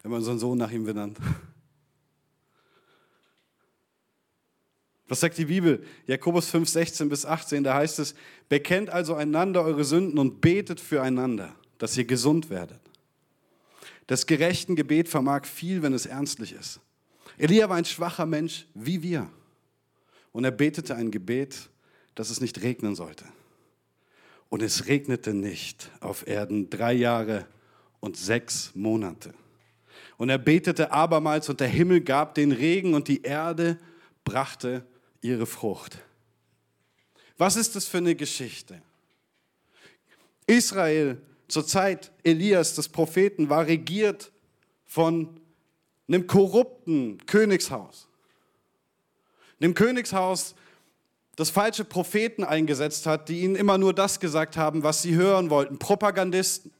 Wir 0.01 0.09
haben 0.09 0.17
unseren 0.17 0.39
Sohn 0.39 0.57
nach 0.57 0.71
ihm 0.71 0.85
benannt. 0.85 1.19
Was 5.07 5.19
sagt 5.19 5.37
die 5.37 5.45
Bibel? 5.45 5.85
Jakobus 6.07 6.49
5, 6.49 6.67
16 6.67 7.07
bis 7.07 7.23
18, 7.23 7.63
da 7.63 7.75
heißt 7.75 7.99
es, 7.99 8.15
bekennt 8.49 8.89
also 8.89 9.13
einander 9.13 9.63
eure 9.63 9.83
Sünden 9.83 10.17
und 10.17 10.41
betet 10.41 10.79
füreinander, 10.79 11.55
dass 11.77 11.95
ihr 11.95 12.05
gesund 12.05 12.49
werdet. 12.49 12.81
Das 14.07 14.25
gerechten 14.25 14.75
Gebet 14.75 15.07
vermag 15.07 15.45
viel, 15.45 15.83
wenn 15.83 15.93
es 15.93 16.07
ernstlich 16.07 16.53
ist. 16.53 16.79
Elia 17.37 17.69
war 17.69 17.77
ein 17.77 17.85
schwacher 17.85 18.25
Mensch 18.25 18.65
wie 18.73 19.03
wir. 19.03 19.29
Und 20.31 20.43
er 20.43 20.49
betete 20.49 20.95
ein 20.95 21.11
Gebet, 21.11 21.69
dass 22.15 22.31
es 22.31 22.41
nicht 22.41 22.63
regnen 22.63 22.95
sollte. 22.95 23.25
Und 24.55 24.61
es 24.61 24.87
regnete 24.87 25.33
nicht 25.33 25.91
auf 25.99 26.27
Erden 26.27 26.69
drei 26.69 26.93
Jahre 26.93 27.45
und 27.99 28.15
sechs 28.15 28.71
Monate. 28.73 29.33
Und 30.15 30.29
er 30.29 30.37
betete 30.37 30.93
abermals 30.93 31.49
und 31.49 31.59
der 31.59 31.67
Himmel 31.67 31.99
gab 31.99 32.35
den 32.35 32.53
Regen 32.53 32.93
und 32.93 33.09
die 33.09 33.23
Erde 33.23 33.77
brachte 34.23 34.85
ihre 35.19 35.45
Frucht. 35.45 35.97
Was 37.37 37.57
ist 37.57 37.75
das 37.75 37.85
für 37.85 37.97
eine 37.97 38.15
Geschichte? 38.15 38.81
Israel 40.47 41.21
zur 41.49 41.67
Zeit 41.67 42.13
Elias, 42.23 42.75
des 42.75 42.87
Propheten, 42.87 43.49
war 43.49 43.67
regiert 43.67 44.31
von 44.85 45.37
einem 46.07 46.27
korrupten 46.27 47.17
Königshaus. 47.25 48.07
Dem 49.59 49.73
Königshaus, 49.73 50.55
das 51.35 51.49
falsche 51.49 51.83
Propheten 51.83 52.43
eingesetzt 52.43 53.05
hat, 53.05 53.29
die 53.29 53.41
ihnen 53.41 53.55
immer 53.55 53.77
nur 53.77 53.93
das 53.93 54.19
gesagt 54.19 54.57
haben, 54.57 54.83
was 54.83 55.01
sie 55.01 55.15
hören 55.15 55.49
wollten. 55.49 55.77
Propagandisten, 55.77 56.71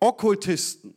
Okkultisten. 0.00 0.94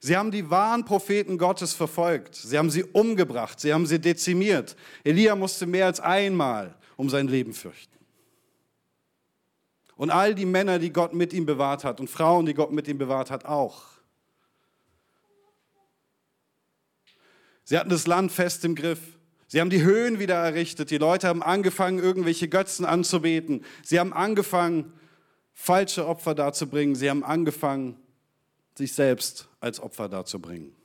Sie 0.00 0.16
haben 0.16 0.32
die 0.32 0.50
wahren 0.50 0.84
Propheten 0.84 1.38
Gottes 1.38 1.72
verfolgt. 1.72 2.34
Sie 2.34 2.58
haben 2.58 2.70
sie 2.70 2.82
umgebracht. 2.82 3.60
Sie 3.60 3.72
haben 3.72 3.86
sie 3.86 4.00
dezimiert. 4.00 4.76
Elia 5.04 5.36
musste 5.36 5.64
mehr 5.64 5.86
als 5.86 6.00
einmal 6.00 6.74
um 6.96 7.08
sein 7.08 7.28
Leben 7.28 7.54
fürchten. 7.54 7.96
Und 9.96 10.10
all 10.10 10.34
die 10.34 10.44
Männer, 10.44 10.80
die 10.80 10.92
Gott 10.92 11.14
mit 11.14 11.32
ihm 11.32 11.46
bewahrt 11.46 11.84
hat 11.84 12.00
und 12.00 12.10
Frauen, 12.10 12.44
die 12.44 12.54
Gott 12.54 12.72
mit 12.72 12.88
ihm 12.88 12.98
bewahrt 12.98 13.30
hat, 13.30 13.44
auch. 13.44 13.91
Sie 17.72 17.78
hatten 17.78 17.88
das 17.88 18.06
Land 18.06 18.30
fest 18.30 18.66
im 18.66 18.74
Griff. 18.74 19.00
Sie 19.48 19.58
haben 19.58 19.70
die 19.70 19.82
Höhen 19.82 20.18
wieder 20.18 20.34
errichtet. 20.34 20.90
Die 20.90 20.98
Leute 20.98 21.26
haben 21.26 21.42
angefangen, 21.42 21.98
irgendwelche 21.98 22.46
Götzen 22.46 22.84
anzubeten. 22.84 23.64
Sie 23.82 23.98
haben 23.98 24.12
angefangen, 24.12 24.92
falsche 25.54 26.06
Opfer 26.06 26.34
darzubringen. 26.34 26.94
Sie 26.94 27.08
haben 27.08 27.24
angefangen, 27.24 27.96
sich 28.76 28.92
selbst 28.92 29.48
als 29.58 29.80
Opfer 29.80 30.10
darzubringen. 30.10 30.76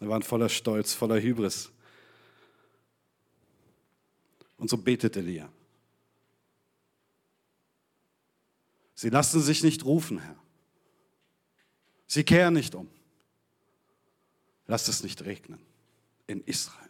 Sie 0.00 0.08
waren 0.08 0.22
voller 0.22 0.48
Stolz, 0.48 0.94
voller 0.94 1.20
Hybris. 1.20 1.70
Und 4.56 4.70
so 4.70 4.78
betet 4.78 5.18
Elia. 5.18 5.50
Sie 8.94 9.10
lassen 9.10 9.42
sich 9.42 9.62
nicht 9.62 9.84
rufen, 9.84 10.18
Herr. 10.18 10.45
Sie 12.06 12.24
kehren 12.24 12.54
nicht 12.54 12.74
um. 12.74 12.88
Lasst 14.66 14.88
es 14.88 15.02
nicht 15.02 15.24
regnen 15.24 15.60
in 16.26 16.42
Israel. 16.42 16.88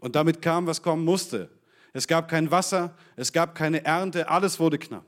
Und 0.00 0.14
damit 0.16 0.42
kam, 0.42 0.66
was 0.66 0.82
kommen 0.82 1.04
musste. 1.04 1.50
Es 1.92 2.06
gab 2.06 2.28
kein 2.28 2.50
Wasser, 2.50 2.96
es 3.16 3.32
gab 3.32 3.54
keine 3.54 3.84
Ernte, 3.84 4.28
alles 4.28 4.60
wurde 4.60 4.78
knapp. 4.78 5.06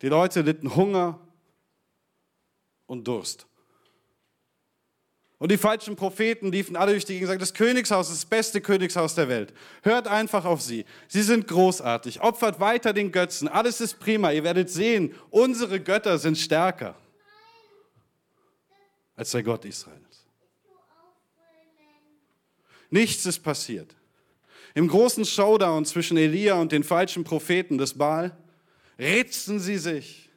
Die 0.00 0.08
Leute 0.08 0.40
litten 0.40 0.74
Hunger 0.74 1.20
und 2.86 3.06
Durst. 3.06 3.46
Und 5.40 5.50
die 5.50 5.56
falschen 5.56 5.96
Propheten 5.96 6.52
liefen 6.52 6.76
alle 6.76 6.92
durch 6.92 7.06
die 7.06 7.14
Gegend 7.14 7.30
und 7.30 7.40
sagten, 7.40 7.40
das 7.40 7.54
Königshaus 7.54 8.10
ist 8.10 8.24
das 8.24 8.28
beste 8.28 8.60
Königshaus 8.60 9.14
der 9.14 9.26
Welt. 9.30 9.54
Hört 9.82 10.06
einfach 10.06 10.44
auf 10.44 10.60
sie. 10.60 10.84
Sie 11.08 11.22
sind 11.22 11.48
großartig. 11.48 12.20
Opfert 12.20 12.60
weiter 12.60 12.92
den 12.92 13.10
Götzen. 13.10 13.48
Alles 13.48 13.80
ist 13.80 13.98
prima. 13.98 14.32
Ihr 14.32 14.44
werdet 14.44 14.68
sehen, 14.68 15.14
unsere 15.30 15.80
Götter 15.80 16.18
sind 16.18 16.36
stärker 16.36 16.94
als 19.16 19.30
der 19.30 19.42
Gott 19.42 19.64
Israels. 19.64 20.26
Nichts 22.90 23.24
ist 23.24 23.38
passiert. 23.38 23.96
Im 24.74 24.88
großen 24.88 25.24
Showdown 25.24 25.86
zwischen 25.86 26.18
Elia 26.18 26.56
und 26.56 26.70
den 26.70 26.84
falschen 26.84 27.24
Propheten 27.24 27.78
des 27.78 27.96
Baal 27.96 28.36
ritzen 28.98 29.58
sie 29.58 29.78
sich. 29.78 30.28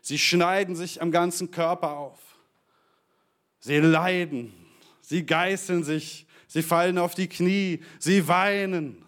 Sie 0.00 0.18
schneiden 0.18 0.76
sich 0.76 1.02
am 1.02 1.10
ganzen 1.10 1.50
Körper 1.50 1.98
auf. 1.98 2.25
Sie 3.66 3.80
leiden, 3.80 4.52
sie 5.00 5.26
geißeln 5.26 5.82
sich, 5.82 6.24
sie 6.46 6.62
fallen 6.62 6.98
auf 6.98 7.16
die 7.16 7.28
Knie, 7.28 7.82
sie 7.98 8.28
weinen. 8.28 9.04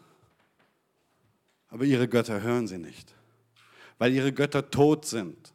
Aber 1.69 1.85
ihre 1.85 2.09
Götter 2.09 2.43
hören 2.43 2.67
sie 2.67 2.79
nicht, 2.79 3.15
weil 3.99 4.13
ihre 4.13 4.33
Götter 4.33 4.69
tot 4.69 5.05
sind. 5.05 5.55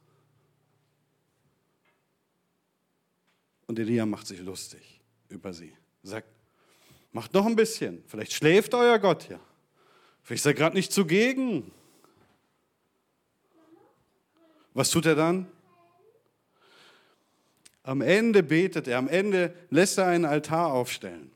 Und 3.68 3.78
Elia 3.78 4.06
macht 4.06 4.26
sich 4.26 4.40
lustig 4.40 5.02
über 5.28 5.52
sie. 5.52 5.74
Sagt, 6.04 6.30
macht 7.12 7.34
noch 7.34 7.46
ein 7.46 7.58
bisschen, 7.58 8.06
vielleicht 8.08 8.32
schläft 8.32 8.74
euer 8.74 9.00
Gott 9.00 9.28
ja. 9.28 9.42
Vielleicht 10.22 10.44
ist 10.44 10.46
er 10.46 10.54
gerade 10.54 10.78
nicht 10.78 10.94
zugegen. 10.94 11.74
Was 14.74 14.92
tut 14.92 15.06
er 15.06 15.16
dann? 15.16 15.52
Am 17.84 18.02
Ende 18.02 18.44
betet 18.44 18.88
er, 18.88 18.98
am 18.98 19.10
Ende 19.10 19.54
lässt 19.70 19.98
er 19.98 20.08
einen 20.08 20.26
Altar 20.26 20.72
aufstellen. 20.74 21.32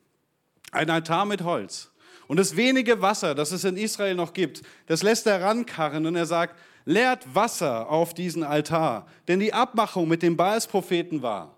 Ein 0.72 0.90
Altar 0.90 1.26
mit 1.26 1.44
Holz. 1.44 1.92
Und 2.28 2.38
das 2.38 2.56
wenige 2.56 3.02
Wasser, 3.02 3.36
das 3.36 3.52
es 3.52 3.64
in 3.64 3.78
Israel 3.78 4.16
noch 4.16 4.34
gibt, 4.34 4.62
das 4.88 5.04
lässt 5.04 5.28
er 5.28 5.42
rankarren 5.42 6.06
und 6.06 6.16
er 6.16 6.26
sagt, 6.26 6.56
leert 6.86 7.36
Wasser 7.36 7.90
auf 7.90 8.14
diesen 8.14 8.44
Altar. 8.44 9.08
Denn 9.28 9.40
die 9.40 9.54
Abmachung 9.54 10.08
mit 10.08 10.24
dem 10.24 10.38
Baalspropheten 10.38 11.22
war, 11.22 11.56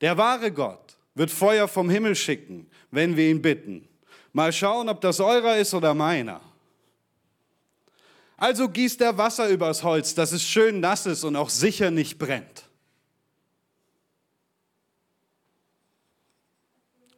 der 0.00 0.16
wahre 0.18 0.50
Gott 0.50 0.96
wird 1.14 1.30
Feuer 1.30 1.68
vom 1.68 1.90
Himmel 1.90 2.14
schicken, 2.14 2.66
wenn 2.90 3.16
wir 3.16 3.28
ihn 3.28 3.42
bitten. 3.42 3.86
Mal 4.32 4.52
schauen, 4.52 4.88
ob 4.88 5.00
das 5.02 5.20
eurer 5.20 5.58
ist 5.58 5.74
oder 5.74 5.92
meiner. 5.94 6.40
Also 8.38 8.68
gießt 8.68 9.00
er 9.02 9.18
Wasser 9.18 9.48
übers 9.48 9.82
Holz, 9.82 10.14
dass 10.14 10.32
es 10.32 10.42
schön 10.42 10.80
nass 10.80 11.06
ist 11.06 11.22
und 11.22 11.36
auch 11.36 11.50
sicher 11.50 11.90
nicht 11.90 12.18
brennt. 12.18 12.64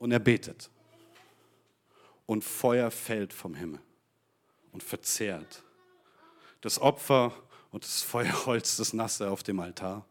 Und 0.05 0.13
er 0.13 0.19
betet. 0.19 0.69
Und 2.27 2.45
Feuer 2.45 2.91
fällt 2.91 3.33
vom 3.33 3.55
Himmel 3.55 3.81
und 4.71 4.83
verzehrt 4.83 5.63
das 6.61 6.79
Opfer 6.79 7.33
und 7.71 7.85
das 7.85 8.03
Feuerholz, 8.03 8.77
das 8.77 8.93
Nasse 8.93 9.31
auf 9.31 9.43
dem 9.43 9.61
Altar. 9.61 10.05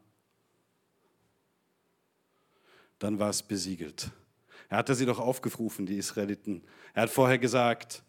Dann 2.97 3.19
war 3.19 3.29
es 3.29 3.43
besiegelt. 3.43 4.09
Er 4.67 4.77
hatte 4.77 4.95
sie 4.95 5.05
doch 5.05 5.19
aufgerufen, 5.19 5.85
die 5.85 5.97
Israeliten. 5.97 6.63
Er 6.95 7.03
hat 7.03 7.11
vorher 7.11 7.37
gesagt, 7.37 8.01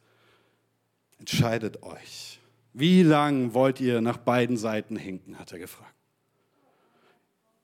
entscheidet 1.18 1.82
euch 1.82 2.40
Wie 2.72 3.02
lang 3.02 3.52
wollt 3.52 3.78
ihr 3.78 4.00
nach 4.00 4.16
beiden 4.16 4.56
Seiten 4.56 4.96
hinken, 4.96 5.38
hat 5.38 5.52
er 5.52 5.58
gefragt. 5.58 5.94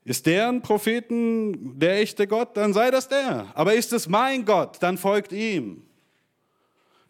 Ist 0.03 0.25
der 0.25 0.49
ein 0.49 0.61
Propheten, 0.61 1.79
der 1.79 1.99
echte 1.99 2.25
Gott, 2.27 2.57
dann 2.57 2.73
sei 2.73 2.89
das 2.89 3.07
der. 3.07 3.51
Aber 3.53 3.75
ist 3.75 3.93
es 3.93 4.07
mein 4.07 4.45
Gott, 4.45 4.77
dann 4.81 4.97
folgt 4.97 5.31
ihm. 5.31 5.83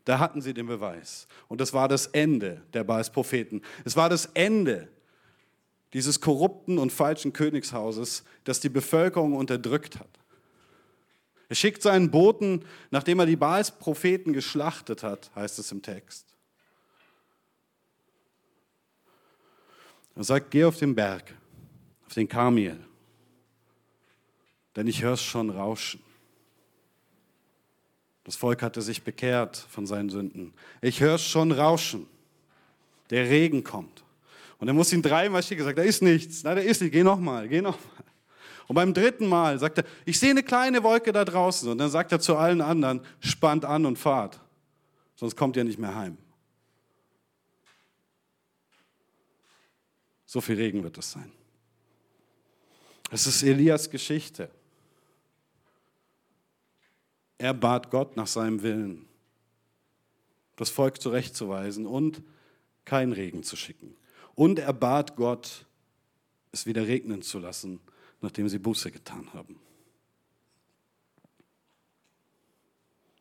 Da 0.03 0.19
hatten 0.19 0.41
sie 0.41 0.53
den 0.53 0.67
Beweis. 0.67 1.27
Und 1.47 1.61
das 1.61 1.73
war 1.73 1.87
das 1.87 2.07
Ende 2.07 2.61
der 2.73 2.83
Baals-Propheten. 2.83 3.61
Es 3.85 3.95
war 3.95 4.09
das 4.09 4.25
Ende 4.33 4.89
dieses 5.93 6.19
korrupten 6.21 6.77
und 6.77 6.91
falschen 6.91 7.33
Königshauses, 7.33 8.23
das 8.43 8.59
die 8.59 8.69
Bevölkerung 8.69 9.33
unterdrückt 9.33 9.99
hat. 9.99 10.09
Er 11.49 11.55
schickt 11.55 11.81
seinen 11.81 12.11
Boten, 12.11 12.65
nachdem 12.91 13.19
er 13.19 13.25
die 13.25 13.35
Baals-Propheten 13.35 14.31
geschlachtet 14.33 15.03
hat, 15.03 15.31
heißt 15.35 15.59
es 15.59 15.71
im 15.71 15.81
Text. 15.81 16.25
Er 20.15 20.23
sagt, 20.23 20.51
geh 20.51 20.63
auf 20.63 20.77
den 20.77 20.95
Berg, 20.95 21.33
auf 22.11 22.15
den 22.15 22.27
Karmel, 22.27 22.77
denn 24.75 24.85
ich 24.85 25.01
höre 25.01 25.13
es 25.13 25.23
schon 25.23 25.49
rauschen. 25.49 26.01
Das 28.25 28.35
Volk 28.35 28.61
hatte 28.61 28.81
sich 28.81 29.03
bekehrt 29.03 29.55
von 29.55 29.87
seinen 29.87 30.09
Sünden. 30.09 30.53
Ich 30.81 30.99
höre 30.99 31.15
es 31.15 31.25
schon 31.25 31.53
rauschen. 31.53 32.07
Der 33.11 33.29
Regen 33.29 33.63
kommt. 33.63 34.03
Und 34.57 34.67
er 34.67 34.73
muss 34.73 34.91
ihn 34.91 35.01
dreimal 35.01 35.41
schicken, 35.41 35.63
sagt, 35.63 35.77
da 35.77 35.83
ist 35.83 36.01
nichts. 36.01 36.43
Nein, 36.43 36.57
da 36.57 36.61
ist 36.61 36.81
nichts. 36.81 36.93
Geh 36.93 37.01
nochmal, 37.01 37.47
geh 37.47 37.61
nochmal. 37.61 38.03
Und 38.67 38.75
beim 38.75 38.93
dritten 38.93 39.27
Mal 39.27 39.57
sagt 39.57 39.77
er, 39.77 39.85
ich 40.03 40.19
sehe 40.19 40.31
eine 40.31 40.43
kleine 40.43 40.83
Wolke 40.83 41.13
da 41.13 41.23
draußen. 41.23 41.69
Und 41.69 41.77
dann 41.77 41.89
sagt 41.89 42.11
er 42.11 42.19
zu 42.19 42.35
allen 42.35 42.59
anderen, 42.59 42.99
spannt 43.21 43.63
an 43.63 43.85
und 43.85 43.97
fahrt. 43.97 44.41
Sonst 45.15 45.37
kommt 45.37 45.55
ihr 45.55 45.63
nicht 45.63 45.79
mehr 45.79 45.95
heim. 45.95 46.17
So 50.25 50.41
viel 50.41 50.57
Regen 50.57 50.83
wird 50.83 50.97
es 50.97 51.09
sein. 51.09 51.31
Es 53.13 53.27
ist 53.27 53.43
Elias 53.43 53.89
Geschichte. 53.89 54.49
Er 57.37 57.53
bat 57.53 57.91
Gott 57.91 58.15
nach 58.15 58.27
seinem 58.27 58.61
Willen, 58.63 59.05
das 60.55 60.69
Volk 60.69 61.01
zurechtzuweisen 61.01 61.85
und 61.85 62.23
keinen 62.85 63.11
Regen 63.11 63.43
zu 63.43 63.57
schicken. 63.57 63.95
Und 64.33 64.59
er 64.59 64.71
bat 64.71 65.17
Gott, 65.17 65.65
es 66.53 66.65
wieder 66.65 66.87
regnen 66.87 67.21
zu 67.21 67.39
lassen, 67.39 67.81
nachdem 68.21 68.47
sie 68.47 68.59
Buße 68.59 68.91
getan 68.91 69.33
haben. 69.33 69.59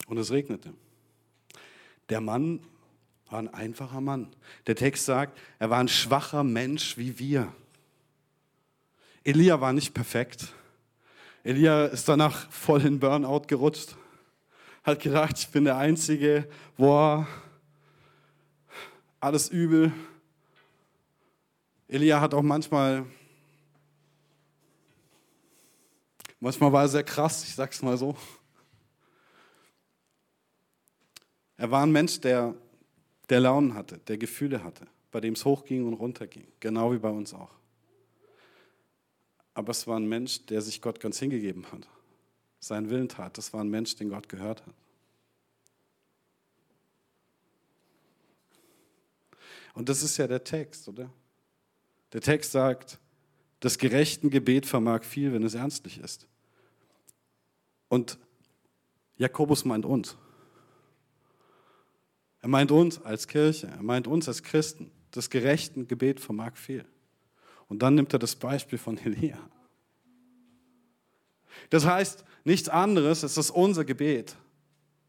Und 0.07 0.19
es 0.19 0.31
regnete. 0.31 0.73
Der 2.11 2.21
Mann 2.21 2.61
war 3.29 3.41
ein 3.41 3.53
einfacher 3.53 4.01
Mann. 4.01 4.29
Der 4.67 4.77
Text 4.77 5.05
sagt, 5.05 5.37
er 5.59 5.71
war 5.71 5.79
ein 5.79 5.89
schwacher 5.89 6.45
Mensch 6.45 6.97
wie 6.97 7.19
wir. 7.19 7.53
Elia 9.23 9.61
war 9.61 9.73
nicht 9.73 9.93
perfekt. 9.93 10.55
Elia 11.43 11.87
ist 11.87 12.09
danach 12.09 12.51
voll 12.51 12.85
in 12.85 12.99
Burnout 12.99 13.43
gerutscht. 13.47 13.97
Hat 14.83 15.01
gedacht, 15.01 15.39
ich 15.39 15.49
bin 15.49 15.65
der 15.65 15.77
Einzige, 15.77 16.49
boah, 16.77 17.27
alles 19.21 19.49
übel. 19.49 19.93
Elia 21.89 22.21
hat 22.21 22.33
auch 22.33 22.43
manchmal, 22.43 23.05
manchmal 26.39 26.73
war 26.73 26.83
er 26.83 26.89
sehr 26.89 27.05
krass, 27.05 27.45
ich 27.45 27.55
sag's 27.55 27.83
mal 27.83 27.99
so. 27.99 28.17
Er 31.57 31.71
war 31.71 31.83
ein 31.83 31.93
Mensch, 31.93 32.21
der 32.21 32.55
der 33.29 33.41
Launen 33.41 33.75
hatte, 33.75 33.99
der 33.99 34.19
Gefühle 34.19 34.65
hatte, 34.65 34.87
bei 35.11 35.21
dem 35.21 35.35
es 35.35 35.45
hochging 35.45 35.87
und 35.87 35.95
runterging, 35.95 36.47
genau 36.59 36.93
wie 36.93 36.99
bei 36.99 37.11
uns 37.11 37.33
auch. 37.33 37.60
Aber 39.61 39.73
es 39.73 39.87
war 39.87 39.99
ein 39.99 40.09
Mensch, 40.09 40.47
der 40.47 40.63
sich 40.63 40.81
Gott 40.81 41.01
ganz 41.01 41.19
hingegeben 41.19 41.71
hat, 41.71 41.87
seinen 42.61 42.89
Willen 42.89 43.11
tat. 43.11 43.37
Das 43.37 43.53
war 43.53 43.61
ein 43.61 43.69
Mensch, 43.69 43.95
den 43.95 44.09
Gott 44.09 44.27
gehört 44.27 44.65
hat. 44.65 44.75
Und 49.75 49.91
das 49.91 50.03
ist 50.03 50.17
ja 50.17 50.27
der 50.27 50.45
Text, 50.45 50.89
oder? 50.89 51.11
Der 52.15 52.23
Text 52.23 52.53
sagt, 52.53 52.99
das 53.61 53.77
gerechten 53.77 54.31
Gebet 54.31 54.65
vermag 54.65 55.05
viel, 55.05 55.35
wenn 55.35 55.43
es 55.43 55.53
ernstlich 55.53 55.99
ist. 55.99 56.27
Und 57.91 58.19
Jakobus 59.19 59.67
meint 59.67 59.85
uns. 59.85 60.17
Er 62.41 62.49
meint 62.49 62.71
uns 62.71 62.99
als 63.03 63.29
Kirche, 63.29 63.67
er 63.67 63.83
meint 63.83 64.07
uns 64.07 64.27
als 64.27 64.43
Christen. 64.43 64.91
Das 65.11 65.29
gerechten 65.29 65.87
Gebet 65.87 66.19
vermag 66.19 66.57
viel. 66.57 66.87
Und 67.71 67.81
dann 67.83 67.95
nimmt 67.95 68.13
er 68.13 68.19
das 68.19 68.35
Beispiel 68.35 68.79
von 68.79 68.99
Elia. 68.99 69.39
Das 71.71 71.87
heißt, 71.87 72.25
nichts 72.43 72.69
anderes 72.69 73.23
ist, 73.23 73.37
dass 73.37 73.51
unser 73.51 73.85
Gebet 73.85 74.35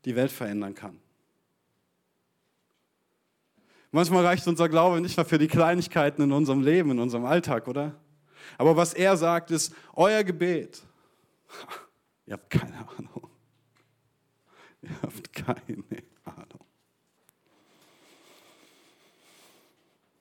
die 0.06 0.16
Welt 0.16 0.32
verändern 0.32 0.76
kann. 0.76 1.00
Manchmal 3.90 4.26
reicht 4.26 4.48
unser 4.48 4.70
Glaube 4.70 5.02
nicht 5.02 5.18
mal 5.18 5.26
für 5.26 5.40
die 5.40 5.48
Kleinigkeiten 5.48 6.22
in 6.22 6.32
unserem 6.32 6.62
Leben, 6.62 6.92
in 6.92 7.00
unserem 7.00 7.26
Alltag, 7.26 7.68
oder? 7.68 8.00
Aber 8.60 8.78
was 8.78 8.94
er 8.94 9.18
sagt, 9.18 9.50
ist, 9.50 9.74
euer 9.94 10.24
Gebet, 10.24 10.84
ihr 12.28 12.34
habt 12.34 12.50
keine 12.52 12.78
Ahnung. 12.78 13.28
Ihr 14.84 15.02
habt 15.02 15.34
keine 15.34 15.84
Ahnung. 16.26 16.66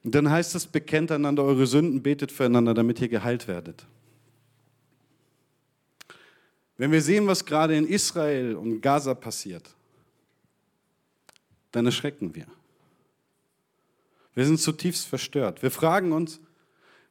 Und 0.02 0.14
dann 0.14 0.30
heißt 0.30 0.54
es, 0.54 0.66
bekennt 0.66 1.12
einander 1.12 1.44
eure 1.44 1.66
Sünden, 1.66 2.02
betet 2.02 2.32
füreinander, 2.32 2.74
damit 2.74 3.00
ihr 3.00 3.08
geheilt 3.08 3.48
werdet. 3.48 3.86
Wenn 6.78 6.92
wir 6.92 7.02
sehen, 7.02 7.26
was 7.26 7.44
gerade 7.44 7.76
in 7.76 7.86
Israel 7.86 8.56
und 8.56 8.80
Gaza 8.80 9.12
passiert, 9.12 9.74
dann 11.72 11.84
erschrecken 11.84 12.34
wir. 12.34 12.46
Wir 14.34 14.46
sind 14.46 14.58
zutiefst 14.58 15.06
verstört. 15.06 15.62
Wir 15.62 15.70
fragen 15.70 16.12
uns, 16.12 16.40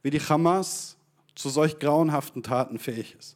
wie 0.02 0.10
die 0.10 0.20
Hamas 0.20 0.98
zu 1.36 1.50
solch 1.50 1.78
grauenhaften 1.78 2.42
Taten 2.42 2.80
fähig 2.80 3.16
ist. 3.20 3.36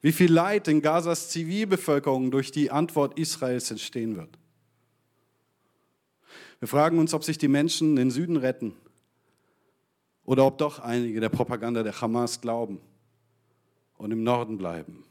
Wie 0.00 0.12
viel 0.12 0.32
Leid 0.32 0.68
in 0.68 0.82
Gazas 0.82 1.30
Zivilbevölkerung 1.30 2.30
durch 2.30 2.50
die 2.50 2.70
Antwort 2.70 3.18
Israels 3.18 3.70
entstehen 3.70 4.16
wird. 4.16 4.38
Wir 6.64 6.68
fragen 6.68 6.98
uns, 6.98 7.12
ob 7.12 7.22
sich 7.22 7.36
die 7.36 7.46
Menschen 7.46 7.90
in 7.90 7.96
den 7.96 8.10
Süden 8.10 8.38
retten 8.38 8.74
oder 10.24 10.46
ob 10.46 10.56
doch 10.56 10.78
einige 10.78 11.20
der 11.20 11.28
Propaganda 11.28 11.82
der 11.82 12.00
Hamas 12.00 12.40
glauben 12.40 12.80
und 13.98 14.10
im 14.12 14.22
Norden 14.22 14.56
bleiben. 14.56 15.04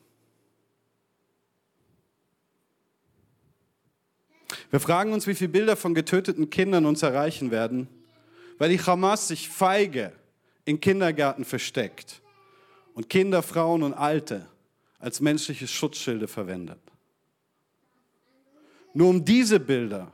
Wir 4.71 4.79
fragen 4.79 5.13
uns, 5.13 5.27
wie 5.27 5.35
viele 5.35 5.51
Bilder 5.51 5.75
von 5.75 5.93
getöteten 5.93 6.49
Kindern 6.49 6.87
uns 6.87 7.03
erreichen 7.03 7.51
werden, 7.51 7.87
weil 8.57 8.71
die 8.71 8.81
Hamas 8.81 9.27
sich 9.27 9.47
feige 9.47 10.11
in 10.65 10.81
Kindergärten 10.81 11.45
versteckt 11.45 12.23
und 12.95 13.11
Kinder, 13.11 13.43
Frauen 13.43 13.83
und 13.83 13.93
Alte 13.93 14.47
als 14.97 15.21
menschliche 15.21 15.67
Schutzschilde 15.67 16.27
verwendet. 16.27 16.79
Nur 18.95 19.09
um 19.09 19.23
diese 19.23 19.59
Bilder 19.59 20.11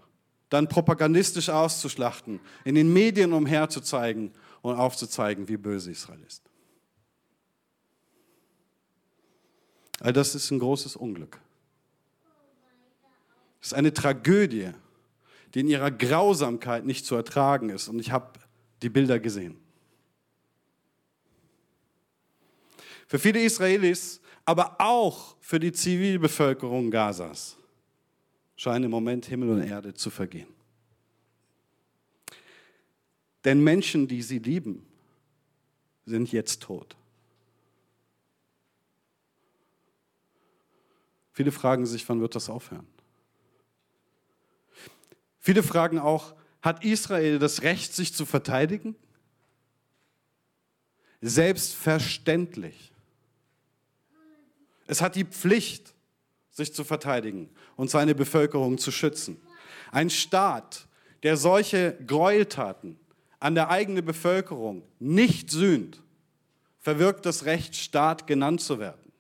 dann 0.49 0.67
propagandistisch 0.67 1.49
auszuschlachten, 1.49 2.39
in 2.65 2.75
den 2.75 2.91
Medien 2.91 3.33
umherzuzeigen 3.33 4.31
und 4.62 4.75
aufzuzeigen, 4.75 5.47
wie 5.47 5.57
böse 5.57 5.91
Israel 5.91 6.21
ist. 6.27 6.43
All 9.99 10.13
das 10.13 10.33
ist 10.33 10.49
ein 10.51 10.59
großes 10.59 10.95
Unglück. 10.95 11.39
Es 13.62 13.67
ist 13.67 13.73
eine 13.73 13.93
Tragödie, 13.93 14.71
die 15.53 15.59
in 15.62 15.67
ihrer 15.67 15.91
Grausamkeit 15.91 16.85
nicht 16.85 17.05
zu 17.05 17.15
ertragen 17.15 17.69
ist. 17.69 17.89
Und 17.89 17.99
ich 17.99 18.12
habe 18.12 18.39
die 18.81 18.89
Bilder 18.89 19.19
gesehen. 19.19 19.57
Für 23.07 23.19
viele 23.19 23.41
Israelis, 23.41 24.21
aber 24.45 24.79
auch 24.79 25.35
für 25.41 25.59
die 25.59 25.71
Zivilbevölkerung 25.71 26.91
Gazas 26.91 27.59
scheinen 28.60 28.84
im 28.84 28.91
Moment 28.91 29.26
Himmel 29.26 29.52
und 29.52 29.62
Erde 29.62 29.93
zu 29.93 30.10
vergehen. 30.10 30.54
Denn 33.45 33.63
Menschen, 33.63 34.06
die 34.06 34.22
sie 34.22 34.39
lieben, 34.39 34.86
sind 36.06 36.30
jetzt 36.34 36.62
tot. 36.62 36.98
Viele 41.32 41.54
fragen 41.54 41.86
sich, 41.86 42.08
wann 42.10 42.19
wird 42.19 42.36
das 42.36 42.50
aufhören? 42.50 42.86
Viele 45.39 45.63
fragen 45.63 45.98
auch, 45.98 46.36
hat 46.62 46.84
Israel 46.84 47.39
das 47.39 47.62
Recht, 47.62 47.93
sich 47.93 48.13
zu 48.13 48.26
verteidigen? 48.26 48.93
Selbstverständlich. 51.22 52.91
Es 54.86 55.02
hat 55.02 55.15
die 55.15 55.24
Pflicht, 55.24 55.93
sich 56.52 56.74
zu 56.74 56.84
verteidigen 56.84 57.50
und 57.79 57.89
seine 57.89 58.13
Bevölkerung 58.13 58.77
zu 58.77 58.91
schützen. 58.91 59.39
Ein 59.93 60.09
Staat, 60.09 60.85
der 61.23 61.37
solche 61.37 61.97
Gräueltaten 62.05 62.99
an 63.39 63.55
der 63.55 63.69
eigenen 63.69 64.03
Bevölkerung 64.03 64.83
nicht 64.99 65.49
sühnt, 65.49 66.03
verwirkt 66.81 67.25
das 67.25 67.45
Recht, 67.45 67.77
Staat 67.77 68.27
genannt 68.27 68.59
zu 68.59 68.79
werden. 68.79 69.13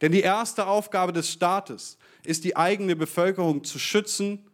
Denn 0.00 0.12
die 0.12 0.20
erste 0.20 0.68
Aufgabe 0.68 1.12
des 1.12 1.28
Staates 1.28 1.98
ist, 2.22 2.44
die 2.44 2.56
eigene 2.56 2.94
Bevölkerung 2.94 3.64
zu 3.64 3.80
schützen 3.80 4.48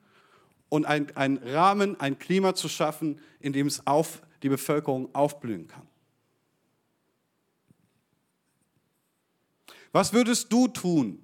und 0.70 0.87
einen 0.87 1.37
Rahmen, 1.37 2.00
ein 2.00 2.18
Klima 2.18 2.54
zu 2.54 2.70
schaffen, 2.70 3.20
in 3.38 3.52
dem 3.52 3.66
es 3.66 3.87
auf 3.87 4.22
die 4.42 4.48
Bevölkerung 4.48 5.14
aufblühen 5.14 5.68
kann. 5.68 5.87
Was 9.92 10.14
würdest 10.14 10.50
du 10.50 10.68
tun, 10.68 11.22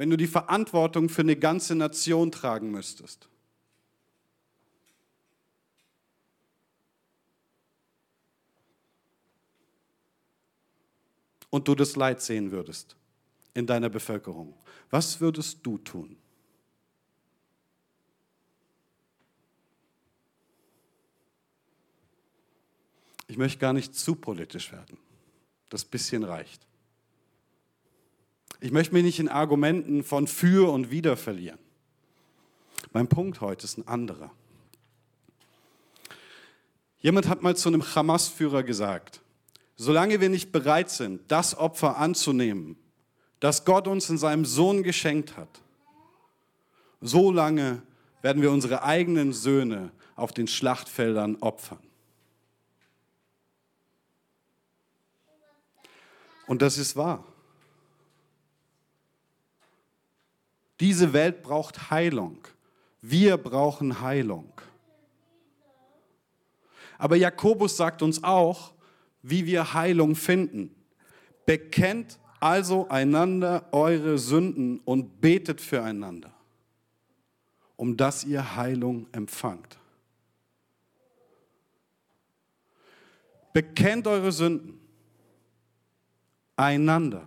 wenn 0.00 0.08
du 0.08 0.16
die 0.16 0.26
Verantwortung 0.26 1.10
für 1.10 1.20
eine 1.20 1.36
ganze 1.36 1.74
Nation 1.74 2.32
tragen 2.32 2.70
müsstest? 2.70 3.28
Und 11.50 11.68
du 11.68 11.74
das 11.74 11.96
Leid 11.96 12.22
sehen 12.22 12.50
würdest 12.50 12.96
in 13.52 13.66
deiner 13.66 13.90
Bevölkerung. 13.90 14.54
Was 14.88 15.20
würdest 15.20 15.58
du 15.64 15.76
tun? 15.76 16.16
Ich 23.26 23.36
möchte 23.36 23.58
gar 23.58 23.74
nicht 23.74 23.94
zu 23.94 24.14
politisch 24.14 24.72
werden. 24.72 24.96
Das 25.68 25.84
bisschen 25.84 26.24
reicht. 26.24 26.69
Ich 28.60 28.72
möchte 28.72 28.92
mich 28.92 29.02
nicht 29.02 29.18
in 29.18 29.28
Argumenten 29.28 30.04
von 30.04 30.26
für 30.26 30.70
und 30.70 30.90
wider 30.90 31.16
verlieren. 31.16 31.58
Mein 32.92 33.08
Punkt 33.08 33.40
heute 33.40 33.64
ist 33.64 33.78
ein 33.78 33.88
anderer. 33.88 34.30
Jemand 36.98 37.28
hat 37.28 37.42
mal 37.42 37.56
zu 37.56 37.68
einem 37.68 37.82
Hamas-Führer 37.82 38.62
gesagt, 38.62 39.22
solange 39.76 40.20
wir 40.20 40.28
nicht 40.28 40.52
bereit 40.52 40.90
sind, 40.90 41.22
das 41.28 41.56
Opfer 41.56 41.96
anzunehmen, 41.96 42.76
das 43.40 43.64
Gott 43.64 43.88
uns 43.88 44.10
in 44.10 44.18
seinem 44.18 44.44
Sohn 44.44 44.82
geschenkt 44.82 45.38
hat, 45.38 45.62
so 47.00 47.32
lange 47.32 47.80
werden 48.20 48.42
wir 48.42 48.50
unsere 48.50 48.82
eigenen 48.82 49.32
Söhne 49.32 49.90
auf 50.16 50.32
den 50.32 50.46
Schlachtfeldern 50.46 51.36
opfern. 51.36 51.78
Und 56.46 56.60
das 56.60 56.76
ist 56.76 56.96
wahr. 56.96 57.24
Diese 60.80 61.12
Welt 61.12 61.42
braucht 61.42 61.90
Heilung. 61.90 62.38
Wir 63.02 63.36
brauchen 63.36 64.00
Heilung. 64.00 64.52
Aber 66.98 67.16
Jakobus 67.16 67.76
sagt 67.76 68.02
uns 68.02 68.24
auch, 68.24 68.72
wie 69.22 69.46
wir 69.46 69.74
Heilung 69.74 70.16
finden. 70.16 70.74
Bekennt 71.46 72.18
also 72.40 72.88
einander 72.88 73.68
eure 73.72 74.18
Sünden 74.18 74.80
und 74.80 75.20
betet 75.20 75.60
füreinander, 75.60 76.32
um 77.76 77.96
dass 77.96 78.24
ihr 78.24 78.56
Heilung 78.56 79.06
empfangt. 79.12 79.78
Bekennt 83.52 84.06
eure 84.06 84.32
Sünden 84.32 84.80
einander. 86.56 87.26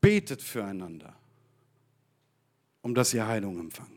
Betet 0.00 0.40
füreinander, 0.40 1.15
um 2.86 2.94
dass 2.94 3.12
ihr 3.12 3.26
Heilung 3.26 3.58
empfangt. 3.58 3.90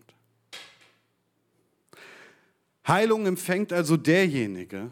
Heilung 2.88 3.28
empfängt 3.28 3.71
also 3.71 3.97
derjenige, 3.97 4.89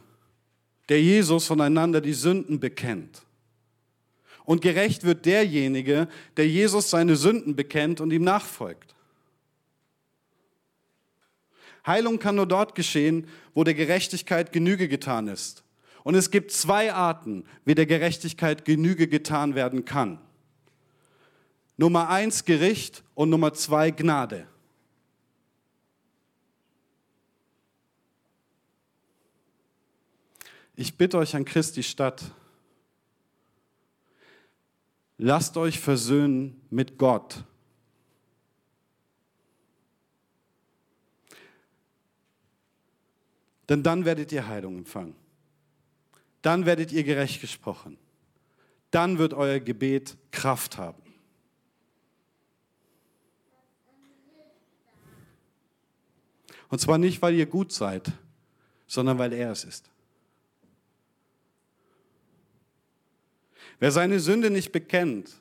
der 0.88 1.02
Jesus 1.02 1.48
voneinander 1.48 2.00
die 2.00 2.14
Sünden 2.14 2.60
bekennt. 2.60 3.24
Und 4.46 4.62
gerecht 4.62 5.04
wird 5.04 5.26
derjenige, 5.26 6.08
der 6.38 6.48
Jesus 6.48 6.92
seine 6.92 7.16
Sünden 7.16 7.56
bekennt 7.56 8.00
und 8.00 8.14
ihm 8.14 8.24
nachfolgt. 8.24 8.94
Heilung 11.88 12.20
kann 12.20 12.36
nur 12.36 12.46
dort 12.46 12.76
geschehen, 12.76 13.28
wo 13.56 13.64
der 13.64 13.74
Gerechtigkeit 13.74 14.52
Genüge 14.52 14.88
getan 14.88 15.28
ist. 15.28 15.64
Und 16.04 16.14
es 16.14 16.30
gibt 16.30 16.52
zwei 16.52 16.94
Arten, 16.94 17.46
wie 17.66 17.74
der 17.74 17.88
Gerechtigkeit 17.88 18.64
Genüge 18.64 19.08
getan 19.08 19.56
werden 19.56 19.86
kann. 19.86 20.20
Nummer 21.78 22.10
eins 22.10 22.44
Gericht 22.44 23.04
und 23.14 23.30
Nummer 23.30 23.54
zwei 23.54 23.92
Gnade. 23.92 24.48
Ich 30.76 30.96
bitte 30.96 31.18
euch 31.18 31.36
an 31.36 31.46
Christi 31.46 31.82
Stadt, 31.82 32.24
lasst 35.18 35.58
euch 35.58 35.80
versöhnen 35.80 36.62
mit 36.70 36.98
Gott. 36.98 37.44
Denn 43.70 43.84
dann 43.84 44.06
werdet 44.06 44.32
ihr 44.32 44.48
Heilung 44.48 44.78
empfangen. 44.78 45.16
Dann 46.42 46.66
werdet 46.66 46.92
ihr 46.92 47.04
gerecht 47.04 47.42
gesprochen. 47.42 47.98
Dann 48.92 49.18
wird 49.18 49.34
euer 49.34 49.60
Gebet 49.60 50.16
Kraft 50.32 50.78
haben. 50.78 51.07
Und 56.70 56.80
zwar 56.80 56.98
nicht, 56.98 57.22
weil 57.22 57.36
ihr 57.36 57.46
gut 57.46 57.72
seid, 57.72 58.12
sondern 58.88 59.18
weil 59.18 59.34
er 59.34 59.52
es 59.52 59.64
ist. 59.64 59.90
Wer 63.80 63.92
seine 63.92 64.20
Sünde 64.20 64.50
nicht 64.50 64.72
bekennt, 64.72 65.32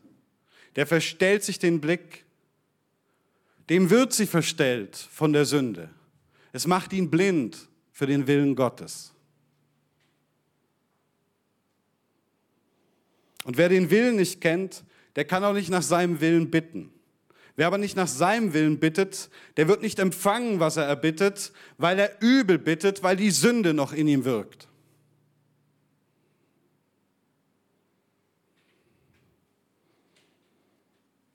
der 0.76 0.86
verstellt 0.86 1.42
sich 1.42 1.58
den 1.58 1.80
Blick. 1.80 2.24
Dem 3.70 3.90
wird 3.90 4.12
sie 4.12 4.26
verstellt 4.26 4.96
von 4.96 5.32
der 5.32 5.44
Sünde. 5.44 5.90
Es 6.52 6.66
macht 6.66 6.92
ihn 6.92 7.10
blind 7.10 7.68
für 7.92 8.06
den 8.06 8.26
Willen 8.26 8.54
Gottes. 8.54 9.12
Und 13.44 13.56
wer 13.56 13.68
den 13.68 13.90
Willen 13.90 14.16
nicht 14.16 14.40
kennt, 14.40 14.84
der 15.14 15.24
kann 15.24 15.44
auch 15.44 15.54
nicht 15.54 15.70
nach 15.70 15.82
seinem 15.82 16.20
Willen 16.20 16.50
bitten. 16.50 16.92
Wer 17.56 17.66
aber 17.66 17.78
nicht 17.78 17.96
nach 17.96 18.06
seinem 18.06 18.52
Willen 18.52 18.78
bittet, 18.78 19.30
der 19.56 19.66
wird 19.66 19.80
nicht 19.80 19.98
empfangen, 19.98 20.60
was 20.60 20.76
er 20.76 20.84
erbittet, 20.84 21.52
weil 21.78 21.98
er 21.98 22.20
übel 22.20 22.58
bittet, 22.58 23.02
weil 23.02 23.16
die 23.16 23.30
Sünde 23.30 23.72
noch 23.72 23.94
in 23.94 24.06
ihm 24.06 24.26
wirkt. 24.26 24.68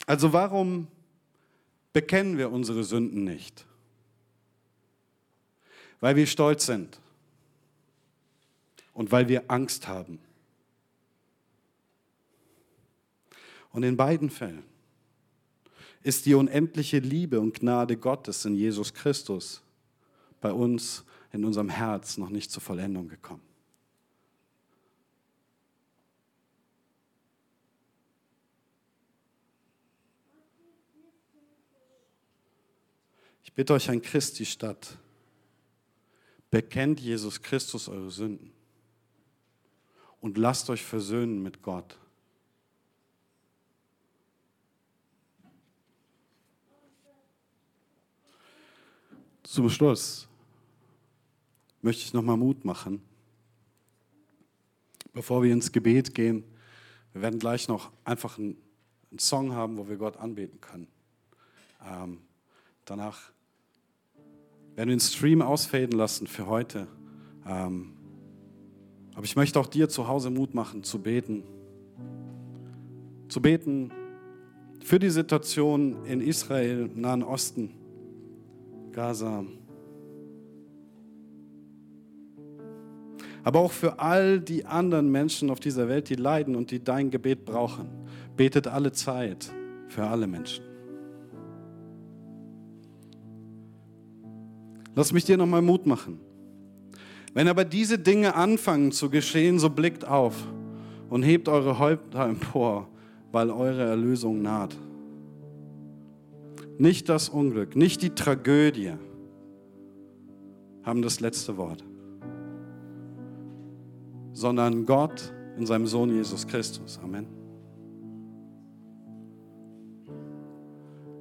Also 0.06 0.32
warum 0.32 0.88
bekennen 1.92 2.38
wir 2.38 2.52
unsere 2.52 2.84
Sünden 2.84 3.24
nicht? 3.24 3.66
Weil 6.02 6.16
wir 6.16 6.28
stolz 6.28 6.68
sind 6.68 7.00
und 8.94 9.12
weil 9.12 9.28
wir 9.28 9.46
Angst 9.50 9.88
haben. 9.88 10.20
Und 13.72 13.84
in 13.84 13.98
beiden 13.98 14.30
Fällen 14.30 14.71
ist 16.04 16.26
die 16.26 16.34
unendliche 16.34 17.00
Liebe 17.00 17.40
und 17.40 17.60
Gnade 17.60 17.98
Gottes 17.98 18.46
in 18.46 18.56
Jesus 18.56 18.94
Christus 18.94 19.62
bei 20.40 20.52
uns 20.52 21.04
in 21.32 21.46
unserem 21.46 21.70
Herz 21.70 22.18
noch 22.18 22.30
nicht 22.30 22.52
zur 22.52 22.62
Vollendung 22.62 23.08
gekommen. 23.08 23.42
Ich 33.44 33.54
bitte 33.54 33.74
euch 33.74 33.90
an 33.90 34.02
Christi 34.02 34.46
Stadt, 34.46 34.98
bekennt 36.50 37.02
Jesus 37.02 37.42
Christus 37.42 37.90
eure 37.90 38.10
Sünden 38.10 38.52
und 40.22 40.38
lasst 40.38 40.70
euch 40.70 40.84
versöhnen 40.84 41.44
mit 41.44 41.62
Gott. 41.62 41.98
Zum 49.52 49.70
Schluss 49.70 50.30
möchte 51.82 52.04
ich 52.04 52.14
nochmal 52.14 52.38
Mut 52.38 52.64
machen, 52.64 53.02
bevor 55.12 55.44
wir 55.44 55.52
ins 55.52 55.74
Gebet 55.74 56.16
gehen. 56.16 56.46
Wir 57.12 57.24
werden 57.24 57.38
gleich 57.38 57.68
noch 57.68 57.92
einfach 58.06 58.38
einen, 58.38 58.56
Song 59.18 59.52
haben, 59.52 59.76
wo 59.76 59.90
wir 59.90 59.98
Gott 59.98 60.16
anbeten 60.16 60.62
können. 60.62 60.88
Ähm, 61.86 62.20
danach 62.86 63.20
werden 64.76 64.88
wir 64.88 64.96
den 64.96 65.02
Stream 65.02 65.42
ausfaden 65.42 65.98
lassen 65.98 66.28
für 66.28 66.48
heute. 66.48 66.88
Ähm, 67.46 67.92
aber 69.16 69.26
ich 69.26 69.36
möchte 69.36 69.60
auch 69.60 69.68
dir 69.68 69.90
zu 69.90 70.08
Hause 70.08 70.30
Mut 70.30 70.54
machen, 70.54 70.86
zu 70.86 71.00
beten. 71.00 71.44
Zu 73.28 73.42
beten 73.42 73.92
für 74.82 74.98
die 74.98 75.10
Situation 75.10 76.06
in 76.06 76.22
Israel, 76.22 76.90
im 76.96 77.02
Nahen 77.02 77.22
Osten. 77.22 77.81
Gaza. 78.92 79.44
Aber 83.44 83.60
auch 83.60 83.72
für 83.72 84.00
all 84.00 84.40
die 84.40 84.66
anderen 84.66 85.12
Menschen 85.12 85.50
auf 85.50 85.60
dieser 85.60 85.88
Welt, 85.88 86.10
die 86.10 86.16
leiden 86.16 86.56
und 86.56 86.72
die 86.72 86.84
dein 86.84 87.10
Gebet 87.10 87.46
brauchen. 87.46 87.90
Betet 88.38 88.68
alle 88.68 88.92
Zeit 88.92 89.52
für 89.88 90.06
alle 90.06 90.28
Menschen. 90.28 90.64
Lass 94.96 95.14
mich 95.14 95.26
dir 95.26 95.38
nochmal 95.38 95.62
Mut 95.62 95.86
machen. 95.86 96.20
Wenn 97.34 97.48
aber 97.48 97.64
diese 97.64 97.98
Dinge 97.98 98.36
anfangen 98.36 98.92
zu 98.92 99.10
geschehen, 99.10 99.58
so 99.58 99.70
blickt 99.70 100.06
auf 100.06 100.36
und 101.10 101.24
hebt 101.24 101.48
eure 101.48 101.80
Häupter 101.80 102.26
empor, 102.26 102.90
weil 103.32 103.50
eure 103.50 103.84
Erlösung 103.84 104.42
naht. 104.42 104.76
Nicht 106.78 107.10
das 107.10 107.30
Unglück, 107.30 107.76
nicht 107.76 108.02
die 108.02 108.12
Tragödie 108.12 108.94
haben 110.84 111.02
das 111.02 111.20
letzte 111.20 111.58
Wort, 111.58 111.84
sondern 114.34 114.86
Gott 114.86 115.34
in 115.58 115.66
seinem 115.66 115.86
Sohn 115.86 116.10
Jesus 116.10 116.48
Christus. 116.48 117.00
Amen. 117.04 117.28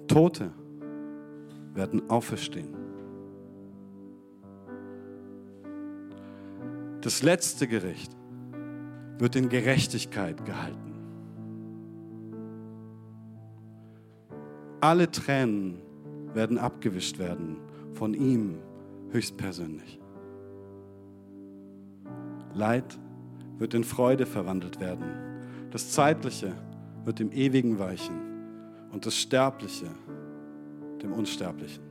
Tote 0.07 0.51
werden 1.74 2.09
auferstehen. 2.11 2.74
Das 7.01 7.22
letzte 7.22 7.66
Gericht 7.66 8.14
wird 9.18 9.36
in 9.36 9.48
Gerechtigkeit 9.48 10.44
gehalten. 10.44 10.89
Alle 14.80 15.10
Tränen 15.10 15.78
werden 16.32 16.56
abgewischt 16.56 17.18
werden 17.18 17.56
von 17.92 18.14
ihm 18.14 18.56
höchstpersönlich. 19.10 20.00
Leid 22.54 22.98
wird 23.58 23.74
in 23.74 23.84
Freude 23.84 24.24
verwandelt 24.24 24.80
werden. 24.80 25.04
Das 25.70 25.90
Zeitliche 25.90 26.54
wird 27.04 27.18
dem 27.18 27.30
Ewigen 27.30 27.78
weichen 27.78 28.18
und 28.90 29.04
das 29.04 29.16
Sterbliche 29.16 29.86
dem 31.02 31.12
Unsterblichen. 31.12 31.84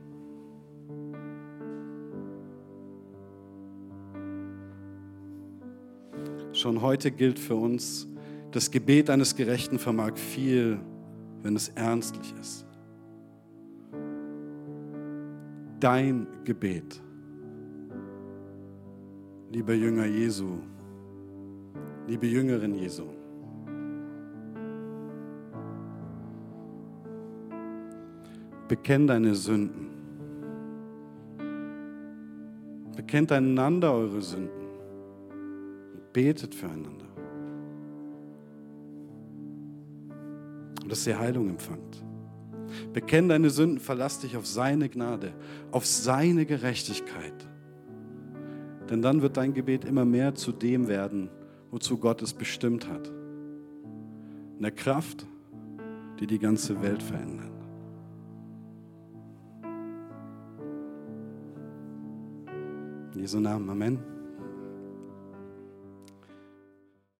Schon 6.52 6.82
heute 6.82 7.12
gilt 7.12 7.38
für 7.38 7.54
uns, 7.54 8.08
das 8.50 8.72
Gebet 8.72 9.10
eines 9.10 9.36
Gerechten 9.36 9.78
vermag 9.78 10.16
viel, 10.16 10.80
wenn 11.42 11.54
es 11.54 11.68
ernstlich 11.68 12.34
ist. 12.40 12.66
Dein 15.80 16.26
Gebet, 16.44 17.00
lieber 19.50 19.72
Jünger 19.72 20.04
Jesu, 20.04 20.58
liebe 22.06 22.26
Jüngerin 22.26 22.74
Jesu. 22.74 23.04
Bekenn 28.68 29.06
deine 29.06 29.34
Sünden. 29.34 29.88
Bekennt 32.94 33.32
einander 33.32 33.94
eure 33.94 34.20
Sünden. 34.20 34.68
Betet 36.12 36.54
füreinander. 36.54 37.06
Und 40.82 40.92
dass 40.92 41.06
ihr 41.06 41.18
Heilung 41.18 41.48
empfangt. 41.48 42.04
Bekenn 42.92 43.28
deine 43.28 43.50
Sünden, 43.50 43.78
verlass 43.78 44.20
dich 44.20 44.36
auf 44.36 44.46
seine 44.46 44.88
Gnade, 44.88 45.32
auf 45.70 45.86
seine 45.86 46.46
Gerechtigkeit. 46.46 47.48
Denn 48.88 49.02
dann 49.02 49.22
wird 49.22 49.36
dein 49.36 49.54
Gebet 49.54 49.84
immer 49.84 50.04
mehr 50.04 50.34
zu 50.34 50.52
dem 50.52 50.88
werden, 50.88 51.30
wozu 51.70 51.98
Gott 51.98 52.22
es 52.22 52.32
bestimmt 52.32 52.88
hat. 52.88 53.08
In 54.56 54.62
der 54.62 54.72
Kraft, 54.72 55.26
die 56.18 56.26
die 56.26 56.38
ganze 56.38 56.82
Welt 56.82 57.02
verändert. 57.02 57.46
In 63.14 63.20
Jesu 63.20 63.40
Namen, 63.40 63.68
Amen. 63.70 64.19